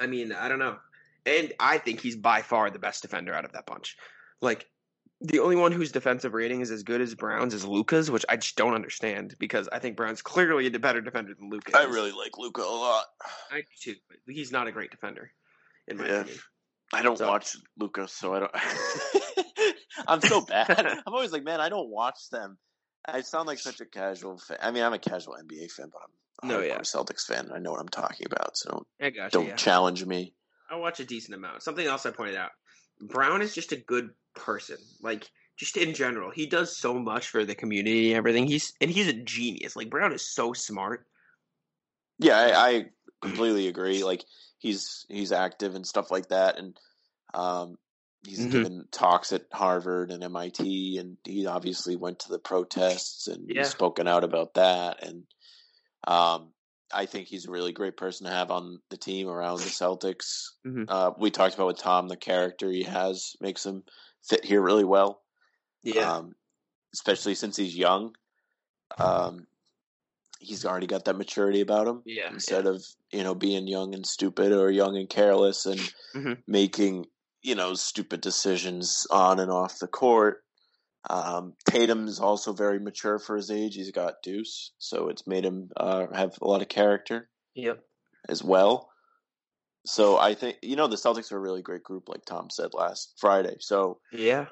[0.00, 0.78] I mean, I don't know,
[1.24, 3.96] and I think he's by far the best defender out of that bunch.
[4.40, 4.66] Like
[5.24, 8.36] the only one whose defensive rating is as good as Brown's is Luka's, which I
[8.36, 11.76] just don't understand because I think Brown's clearly a better defender than Luka.
[11.76, 13.04] I really like Luka a lot.
[13.50, 15.30] I do too, but he's not a great defender,
[15.88, 16.12] in my Yeah.
[16.20, 16.38] opinion.
[16.94, 18.52] I don't So- watch Luka, so I don't.
[20.08, 20.68] I'm so bad.
[21.06, 22.58] I'm always like, man, I don't watch them.
[23.06, 24.58] I sound like such a casual fan.
[24.62, 26.02] I mean, I'm a casual NBA fan, but
[26.42, 26.78] I'm a No, yeah.
[26.80, 27.50] Celtics fan.
[27.54, 29.56] I know what I'm talking about, so don't, don't yeah.
[29.56, 30.34] challenge me.
[30.70, 31.62] I watch a decent amount.
[31.62, 32.50] Something else I pointed out:
[33.00, 34.78] Brown is just a good person.
[35.00, 38.46] Like just in general, he does so much for the community and everything.
[38.46, 39.76] He's and he's a genius.
[39.76, 41.06] Like Brown is so smart.
[42.18, 42.84] Yeah, I, I
[43.20, 44.04] completely agree.
[44.04, 44.24] Like
[44.58, 46.78] he's he's active and stuff like that, and
[47.34, 47.76] um,
[48.24, 48.50] he's Mhm.
[48.50, 53.62] given talks at Harvard and MIT, and he obviously went to the protests and Yeah.
[53.62, 55.02] he's spoken out about that.
[55.02, 55.24] And
[56.06, 56.52] um,
[56.92, 60.50] I think he's a really great person to have on the team around the Celtics.
[60.66, 60.84] Mhm.
[60.88, 63.82] Uh, we talked about with Tom the character he has makes him
[64.22, 65.20] fit here really well
[66.16, 66.34] um,
[66.94, 68.14] especially since he's young.
[68.98, 69.46] Um,
[70.38, 72.02] he's already got that maturity about him.
[72.04, 75.80] Yeah, Instead of you know being young and stupid or young and careless and
[76.14, 76.42] Mhm.
[76.46, 77.06] making
[77.42, 80.44] you know stupid decisions on and off the court.
[81.10, 83.74] Um, Tatum's also very mature for his age.
[83.74, 87.84] He's got Deuce, so it's made him uh, have a lot of character yep.
[88.28, 88.91] as well.
[89.84, 92.72] So I think you know the Celtics are a really great group, like Tom said
[92.74, 93.56] last Friday.
[93.60, 94.46] So Yeah.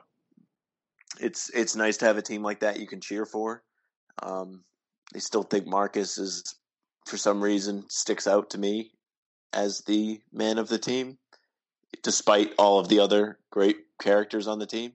[1.21, 3.63] it's it's nice to have a team like that you can cheer for.
[4.23, 4.65] Um,
[5.15, 6.55] I still think Marcus is,
[7.07, 8.93] for some reason, sticks out to me
[9.53, 11.19] as the man of the team,
[12.03, 14.93] despite all of the other great characters on the team.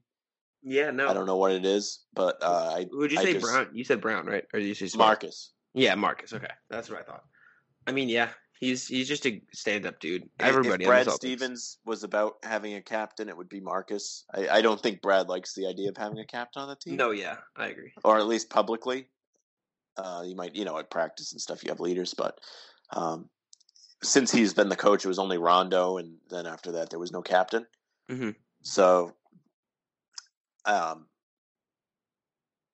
[0.63, 0.91] Yeah.
[0.91, 1.09] No.
[1.09, 3.69] I don't know what it is, but uh, I Would you I say just- Brown?
[3.73, 4.45] You said Brown, right?
[4.53, 5.07] Or did you say Smart?
[5.23, 5.51] Marcus.
[5.73, 6.31] Yeah, Marcus.
[6.33, 7.23] Okay, that's what I thought.
[7.87, 8.29] I mean, yeah,
[8.59, 10.29] he's he's just a stand-up dude.
[10.39, 10.83] Everybody.
[10.83, 14.25] If Brad Stevens was about having a captain, it would be Marcus.
[14.33, 16.95] I, I don't think Brad likes the idea of having a captain on the team.
[16.95, 17.93] No, yeah, I agree.
[18.03, 19.07] or at least publicly.
[19.97, 22.39] Uh, you might, you know, at practice and stuff, you have leaders, but
[22.91, 23.29] um,
[24.03, 27.13] since he's been the coach, it was only Rondo, and then after that, there was
[27.13, 27.65] no captain.
[28.09, 28.35] Mhm.
[28.61, 29.13] So,
[30.65, 31.05] um,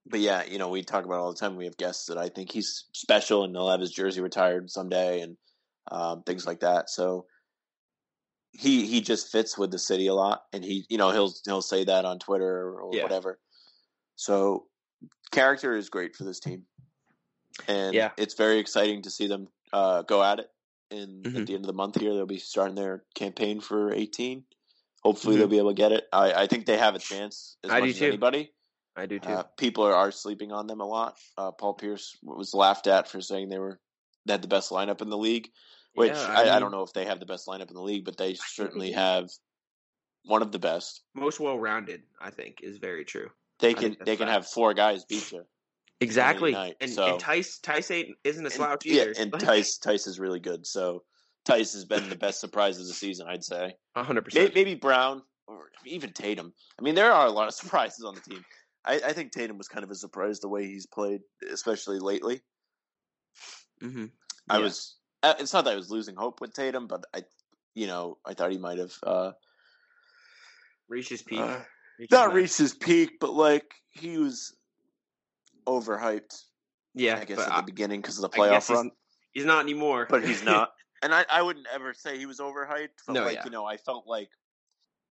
[0.07, 1.55] but yeah, you know, we talk about it all the time.
[1.55, 5.21] We have guests that I think he's special, and they'll have his jersey retired someday,
[5.21, 5.38] and
[5.89, 6.89] um, things like that.
[6.89, 7.25] So.
[8.53, 11.61] He he just fits with the city a lot, and he you know he'll he'll
[11.61, 13.03] say that on Twitter or Yeah.
[13.03, 13.39] whatever.
[14.17, 14.67] So
[15.32, 16.65] character is great for this team,
[17.69, 18.11] and Yeah.
[18.17, 20.49] it's very exciting to see them uh, go at it
[20.89, 21.39] in Mhm.
[21.39, 22.13] at the end of the month here.
[22.13, 24.43] They'll be starting their campaign for 18.
[25.01, 25.39] Hopefully, Mhm.
[25.39, 26.09] they'll be able to get it.
[26.11, 28.05] I, I think they have a chance as I much do as too.
[28.07, 28.53] anybody.
[28.97, 29.29] I do too.
[29.29, 31.17] Uh, people are, are sleeping on them a lot.
[31.38, 33.79] Uh, Paul Pierce was laughed at for saying they were
[34.26, 35.49] they had the best lineup in the league,
[35.95, 37.82] which Yeah, I, I, mean, don't know if they have the best lineup in the
[37.82, 39.30] league, but they certainly have
[40.26, 41.01] one of the best.
[41.15, 43.30] Most well-rounded, I think, is very true.
[43.59, 45.43] They can they can have four guys beat you.
[45.99, 49.13] Exactly, night, and, so- and Theis Theis ain't, isn't a And- slouch yeah, either.
[49.19, 50.65] and Like, Theis Theis is really good.
[50.65, 51.03] So
[51.45, 53.76] Theis has been the best surprise of the season, I'd say.
[53.95, 54.55] hundred Maybe, percent.
[54.55, 56.53] maybe Brown or even Tatum.
[56.80, 58.43] I mean, there are a lot of surprises on the team.
[58.84, 62.41] I, I think Tatum was kind of a surprise the way he's played, especially lately.
[63.82, 64.05] Mm-hmm.
[64.49, 64.63] I Yeah.
[64.63, 64.95] was.
[65.23, 67.23] uh, It's not that I was losing hope with Tatum, but I,
[67.75, 69.32] you know, I thought he might have uh,
[70.88, 71.39] reached his peak.
[71.39, 71.59] uh,
[71.99, 74.55] Reached not reached his peak, but like he was
[75.67, 76.43] overhyped.
[76.93, 78.91] Yeah, I guess at I- the beginning because of the playoff guess he's- run.
[79.34, 80.07] He's not anymore.
[80.09, 80.71] but he's not.
[81.03, 82.89] And I, I wouldn't ever say he was overhyped.
[83.07, 83.45] But No, like yeah.
[83.45, 84.29] you know, I felt like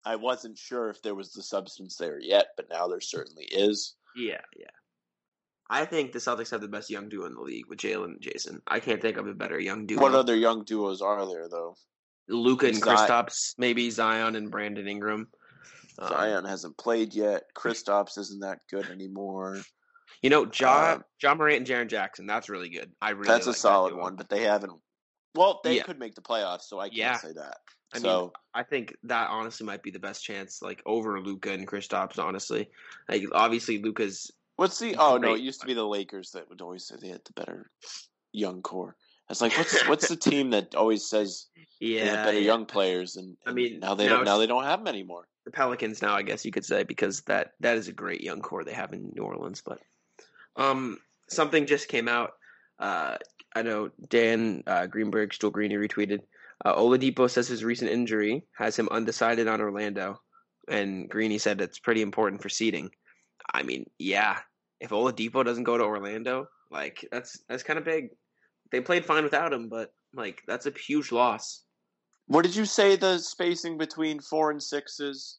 [0.05, 3.97] I wasn't sure if there was the substance there yet, but now there certainly is.
[4.15, 4.71] yeah, yeah.
[5.73, 8.21] I think the Celtics have the best young duo in the league with Jaylen and
[8.21, 8.61] Jayson.
[8.67, 10.01] I can't think of a better young duo.
[10.03, 11.77] What other young duos are there though?
[12.29, 15.29] Luka and Kristaps, maybe Zion and Brandon Ingram.
[15.99, 17.45] Um, Zion hasn't played yet.
[17.57, 19.59] Kristaps isn't that good anymore.
[20.23, 22.27] You know, Ja Um, Ja Morant and Jaren Jackson.
[22.27, 22.93] That's really good.
[23.01, 24.01] I really That's a like that solid duo.
[24.03, 24.73] one, but they haven't.
[25.37, 25.85] Well, they Yeah.
[25.85, 27.17] could make the playoffs, so I can't Yeah.
[27.19, 27.59] say that.
[27.93, 31.53] I mean, so I think that honestly might be the best chance, like over Luka
[31.53, 32.19] and Kristaps.
[32.19, 32.71] Honestly,
[33.09, 34.31] like obviously Luka's
[34.61, 34.95] what's the?
[34.97, 37.33] Oh no, it used to be the Lakers that would always say they had the
[37.33, 37.71] better
[38.33, 38.95] young core.
[39.27, 41.47] I was like, what's what's the team that always says
[41.81, 42.45] yeah, they have better yeah.
[42.45, 45.27] young players, and, I mean, now they now don't now they don't have them anymore.
[45.47, 48.43] the Pelicans now, I guess you could say, because that that is a great young
[48.43, 49.63] core they have in New Orleans.
[49.65, 49.79] But
[50.57, 50.99] um,
[51.29, 52.33] something just came out.
[52.79, 53.17] Uh,
[53.57, 56.21] I know Dan uh, Greenberg, Stool Greeny retweeted.
[56.63, 60.21] Uh, Oladipo says his recent injury has him undecided on Orlando,
[60.69, 62.91] and Greeny said it's pretty important for seeding.
[63.53, 64.41] I mean, yeah,
[64.81, 68.11] if Oladipo doesn't go to Orlando, like that's that's kind of big.
[68.73, 71.63] They played fine without him, but like that's a huge loss.
[72.27, 75.39] What did you say the spacing between four and six is?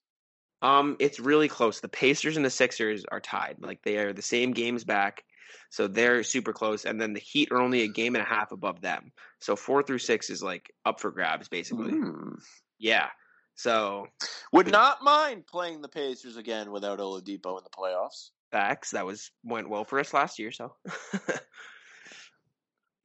[0.61, 1.79] Um, it's really close.
[1.79, 3.57] The Pacers and the Sixers are tied.
[3.59, 5.23] Like they are the same games back,
[5.69, 6.85] so they're super close.
[6.85, 9.11] And then the Heat are only a game and a half above them.
[9.39, 11.91] So four through six is like up for grabs, basically.
[11.91, 12.33] Hmm.
[12.77, 13.07] Yeah.
[13.55, 14.07] So
[14.53, 18.29] Would not mind playing the Pacers again without Oladipo in the playoffs.
[18.51, 20.51] Facts that was went well for us last year.
[20.51, 20.75] So,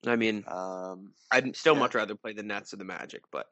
[0.07, 1.81] I mean, Um, I'd still yeah.
[1.81, 3.47] much rather play the Nets or the Magic, but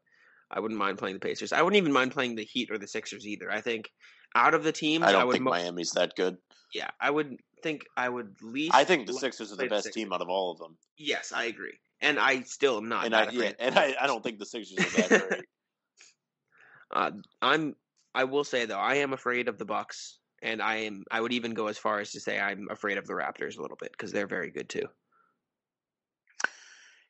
[0.51, 1.53] I wouldn't mind playing the Pacers.
[1.53, 3.51] I wouldn't even mind playing the Heat or the Sixers either.
[3.51, 3.90] I think
[4.34, 6.36] out of the teams, I don't would think mo- Miami's that good.
[6.72, 8.74] yeah, I would think I would least.
[8.74, 11.45] I think the Sixers are the best team out of all of them, Yes, I
[11.45, 13.07] agree, and I still am not.
[13.07, 15.45] and I yeah, and I, I don't think the Sixers are that great.
[16.95, 17.11] Uh,
[17.42, 17.74] I'm.
[18.14, 21.05] I will say though, I am afraid of the Bucks, and I am.
[21.11, 23.62] I would even go as far as to say I'm afraid of the Raptors a
[23.62, 24.86] little bit because they're very good too.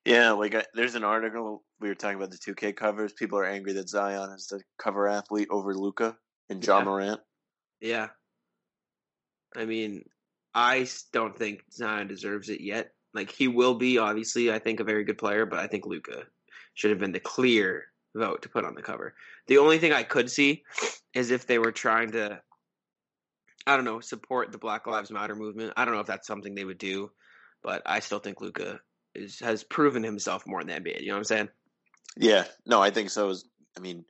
[0.05, 3.13] Yeah, like I, there's an article we were talking about the 2K covers.
[3.15, 6.17] People are angry that Zion is the cover athlete over Luka
[6.51, 6.85] and Ja Yeah.
[6.85, 7.21] Morant.
[7.81, 8.09] Yeah.
[9.57, 10.05] I mean,
[10.55, 12.91] I don't think Zion deserves it yet.
[13.15, 14.53] Like he will be, obviously.
[14.53, 16.25] I think a very good player, but I think Luka
[16.75, 19.15] should have been the clear vote to put on the cover.
[19.47, 20.65] The only thing I could see
[21.15, 22.41] is if they were trying to,
[23.67, 25.73] I don't know, support the Black Lives Matter movement.
[25.77, 27.11] I don't know if that's something they would do,
[27.63, 28.81] but I still think Luka
[29.15, 31.01] is has proven himself more in the NBA.
[31.01, 31.49] You know what I'm saying?
[32.17, 33.31] Yeah, no, I think so.
[33.31, 33.45] Is
[33.77, 34.05] I mean,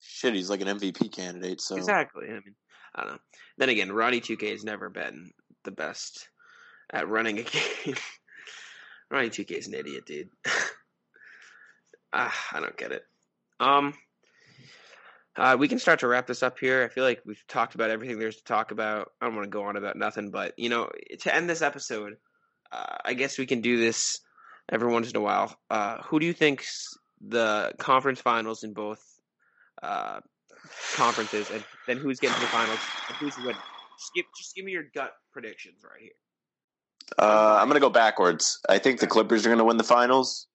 [0.00, 1.60] shit, he's like an MVP candidate.
[1.60, 2.26] So Exactly.
[2.28, 2.54] I mean,
[2.94, 3.18] I don't know.
[3.58, 5.32] Then again, Ronnie 2K has never been
[5.64, 6.28] the best
[6.92, 7.42] at running a
[7.84, 7.96] game.
[9.10, 10.30] Ronnie 2K is an idiot, dude.
[12.12, 13.02] ah, I don't get it.
[13.58, 13.94] Um,
[15.36, 16.82] uh, we can start to wrap this up here.
[16.84, 19.12] I feel like we've talked about everything there's to talk about.
[19.20, 22.16] I don't want to go on about nothing, but you know, to end this episode,
[22.72, 24.20] uh, I guess we can do this
[24.70, 25.56] every once in a while.
[25.70, 26.88] Uh, who do you think's
[27.20, 29.02] the conference finals in both
[29.82, 30.20] uh,
[30.94, 33.54] conferences, and then who's getting to the finals and who's winning?
[33.98, 36.12] Just give, just give me your gut predictions right here.
[37.18, 38.60] uh, I'm gonna go backwards.
[38.68, 40.46] I think the Clippers are gonna win the finals.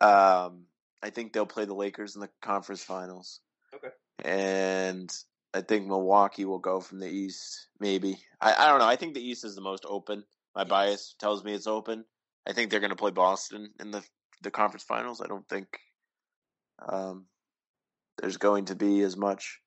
[0.00, 0.64] Um,
[1.02, 3.40] I think they'll play the Lakers in the conference finals.
[3.74, 3.88] Okay.
[4.24, 5.10] And
[5.54, 7.68] I think Milwaukee will go from the East.
[7.80, 8.86] Maybe I, I don't know.
[8.86, 10.24] I think the East is the most open.
[10.54, 12.04] My bias tells me it's open.
[12.46, 14.02] I think they're going to play Boston in the
[14.42, 15.20] the conference finals.
[15.20, 15.66] I don't think
[16.88, 17.26] um,
[18.20, 19.60] there's going to be as much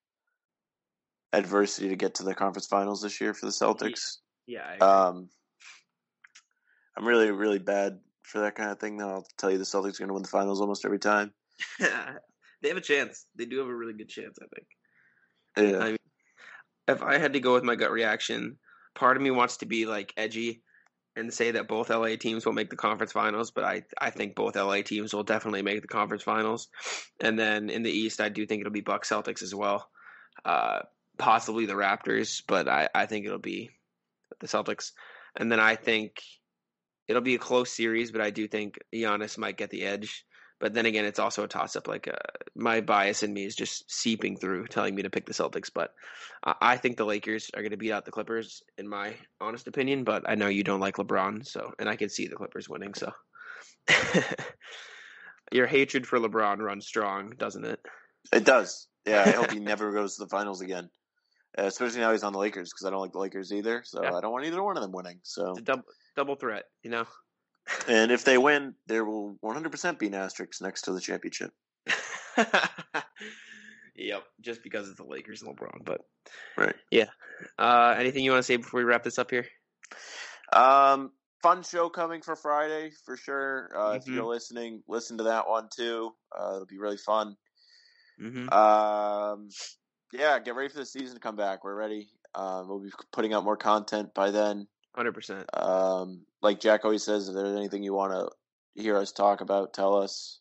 [1.33, 4.17] adversity to get to the conference finals this year for the Celtics.
[4.47, 4.77] Yeah.
[4.77, 5.29] Um,
[6.97, 9.95] I'm really really bad for that kind of thing, then I'll tell you the Celtics
[9.95, 11.33] are going to win the finals almost every time.
[11.79, 13.25] they have a chance.
[13.35, 15.71] They do have a really good chance, I think.
[15.71, 15.79] Yeah.
[15.79, 15.97] I mean,
[16.87, 18.57] if I had to go with my gut reaction,
[18.93, 20.63] part of me wants to be like edgy
[21.15, 24.35] and say that both LA teams will make the conference finals, but I I think
[24.35, 26.67] both LA teams will definitely make the conference finals.
[27.21, 29.89] And then in the East, I do think it'll be Bucks Celtics as well.
[30.43, 30.79] Uh,
[31.17, 33.69] possibly the Raptors, but I, I think it'll be
[34.39, 34.91] the Celtics.
[35.37, 36.21] And then I think
[37.07, 40.25] it'll be a close series, but I do think Giannis might get the edge.
[40.59, 41.87] But then again, it's also a toss up.
[41.87, 42.13] Like uh,
[42.55, 45.69] my bias in me is just seeping through, telling me to pick the Celtics.
[45.73, 45.93] But
[46.43, 49.67] I, I think the Lakers are going to beat out the Clippers, in my honest
[49.67, 50.05] opinion.
[50.05, 52.93] But I know you don't like LeBron, so and I can see the Clippers winning.
[52.93, 53.11] So
[55.51, 57.79] your hatred for LeBron runs strong, doesn't it?
[58.31, 58.87] It does.
[59.05, 60.89] Yeah, I hope he never goes to the finals again.
[61.57, 63.83] Uh, especially now he's on the Lakers because I don't like the Lakers either.
[63.85, 64.13] So Yeah.
[64.15, 65.19] I don't want either one of them winning.
[65.23, 65.85] So double
[66.15, 67.05] double threat, you know.
[67.87, 71.51] and if they win, there will 100% be an asterisk next to the championship.
[73.95, 75.83] yep, just because it's the Lakers and LeBron.
[75.83, 76.01] But
[76.57, 76.75] Right.
[77.57, 79.47] uh, anything you want to say before we wrap this up here?
[80.53, 83.69] Um, fun show coming for Friday for sure.
[83.75, 84.15] Uh, If Mhm.
[84.15, 86.15] you're listening, listen to that one too.
[86.31, 87.35] Uh, it'll be really fun.
[88.19, 88.49] Mm-hmm.
[88.49, 89.49] Um,
[90.17, 91.63] yeah, get ready for the season to come back.
[91.63, 92.09] We're ready.
[92.33, 94.67] Um, we'll be putting out more content by then.
[94.95, 95.45] Hundred percent.
[95.53, 99.73] Um, like Jack always says, if there's anything you want to hear us talk about,
[99.73, 100.39] tell us.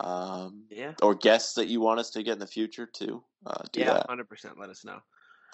[0.00, 0.92] Um, Yeah.
[1.02, 3.24] or guests that you want us to get in the future too.
[3.44, 4.58] Uh, do Yeah, hundred percent.
[4.58, 5.00] Let us know.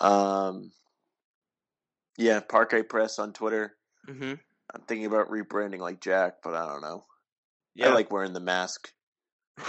[0.00, 0.70] Um,
[2.18, 3.74] yeah, Parquet Press on Twitter.
[4.08, 4.34] Mm-hmm.
[4.74, 7.04] I'm thinking about rebranding like Jack, but I don't know.
[7.74, 7.88] Yeah.
[7.90, 8.92] I like wearing the mask.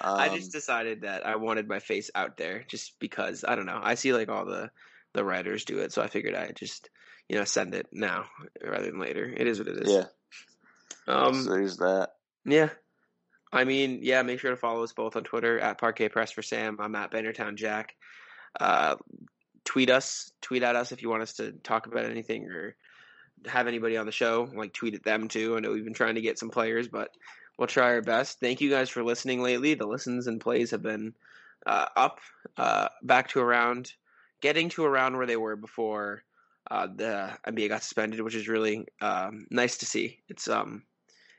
[0.00, 3.66] Um, I just decided that I wanted my face out there, just because I don't
[3.66, 3.80] know.
[3.82, 4.70] I see like all the
[5.14, 6.90] the writers do it, so I figured I'd just
[7.28, 8.26] you know send it now
[8.62, 9.24] rather than later.
[9.24, 9.92] It is what it is.
[9.92, 10.04] yeah.
[11.06, 11.42] Um.
[11.42, 12.10] so there's that.
[12.44, 12.70] Yeah.
[13.52, 16.42] I mean, yeah, make sure to follow us both on Twitter at Parquet Press for
[16.42, 16.76] Sam.
[16.80, 17.94] I'm at Bannertown Jack.
[18.60, 18.96] Uh,
[19.64, 22.76] tweet us, tweet at us if you want us to talk about anything or
[23.46, 24.48] have anybody on the show.
[24.54, 25.56] Like, tweet at them too.
[25.56, 27.10] I know we've been trying to get some players, but
[27.58, 28.40] we'll try our best.
[28.40, 29.74] Thank you guys for listening lately.
[29.74, 31.14] The listens and plays have been
[31.66, 32.20] uh, up,
[32.56, 33.92] uh, back to around,
[34.40, 36.22] getting to around where they were before
[36.70, 40.20] uh, the NBA got suspended, which is really um, nice to see.
[40.28, 40.84] It's um,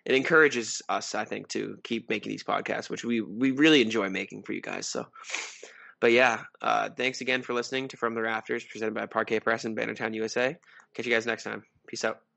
[0.05, 4.09] it encourages us, I think, to keep making these podcasts, which we we really enjoy
[4.09, 4.87] making for you guys.
[4.87, 5.05] So,
[5.99, 9.65] but yeah, uh, thanks again for listening to From the Rafters, presented by Parquet Press
[9.65, 10.57] and Bannertown USA.
[10.95, 11.63] Catch you guys next time.
[11.87, 12.28] Peace out.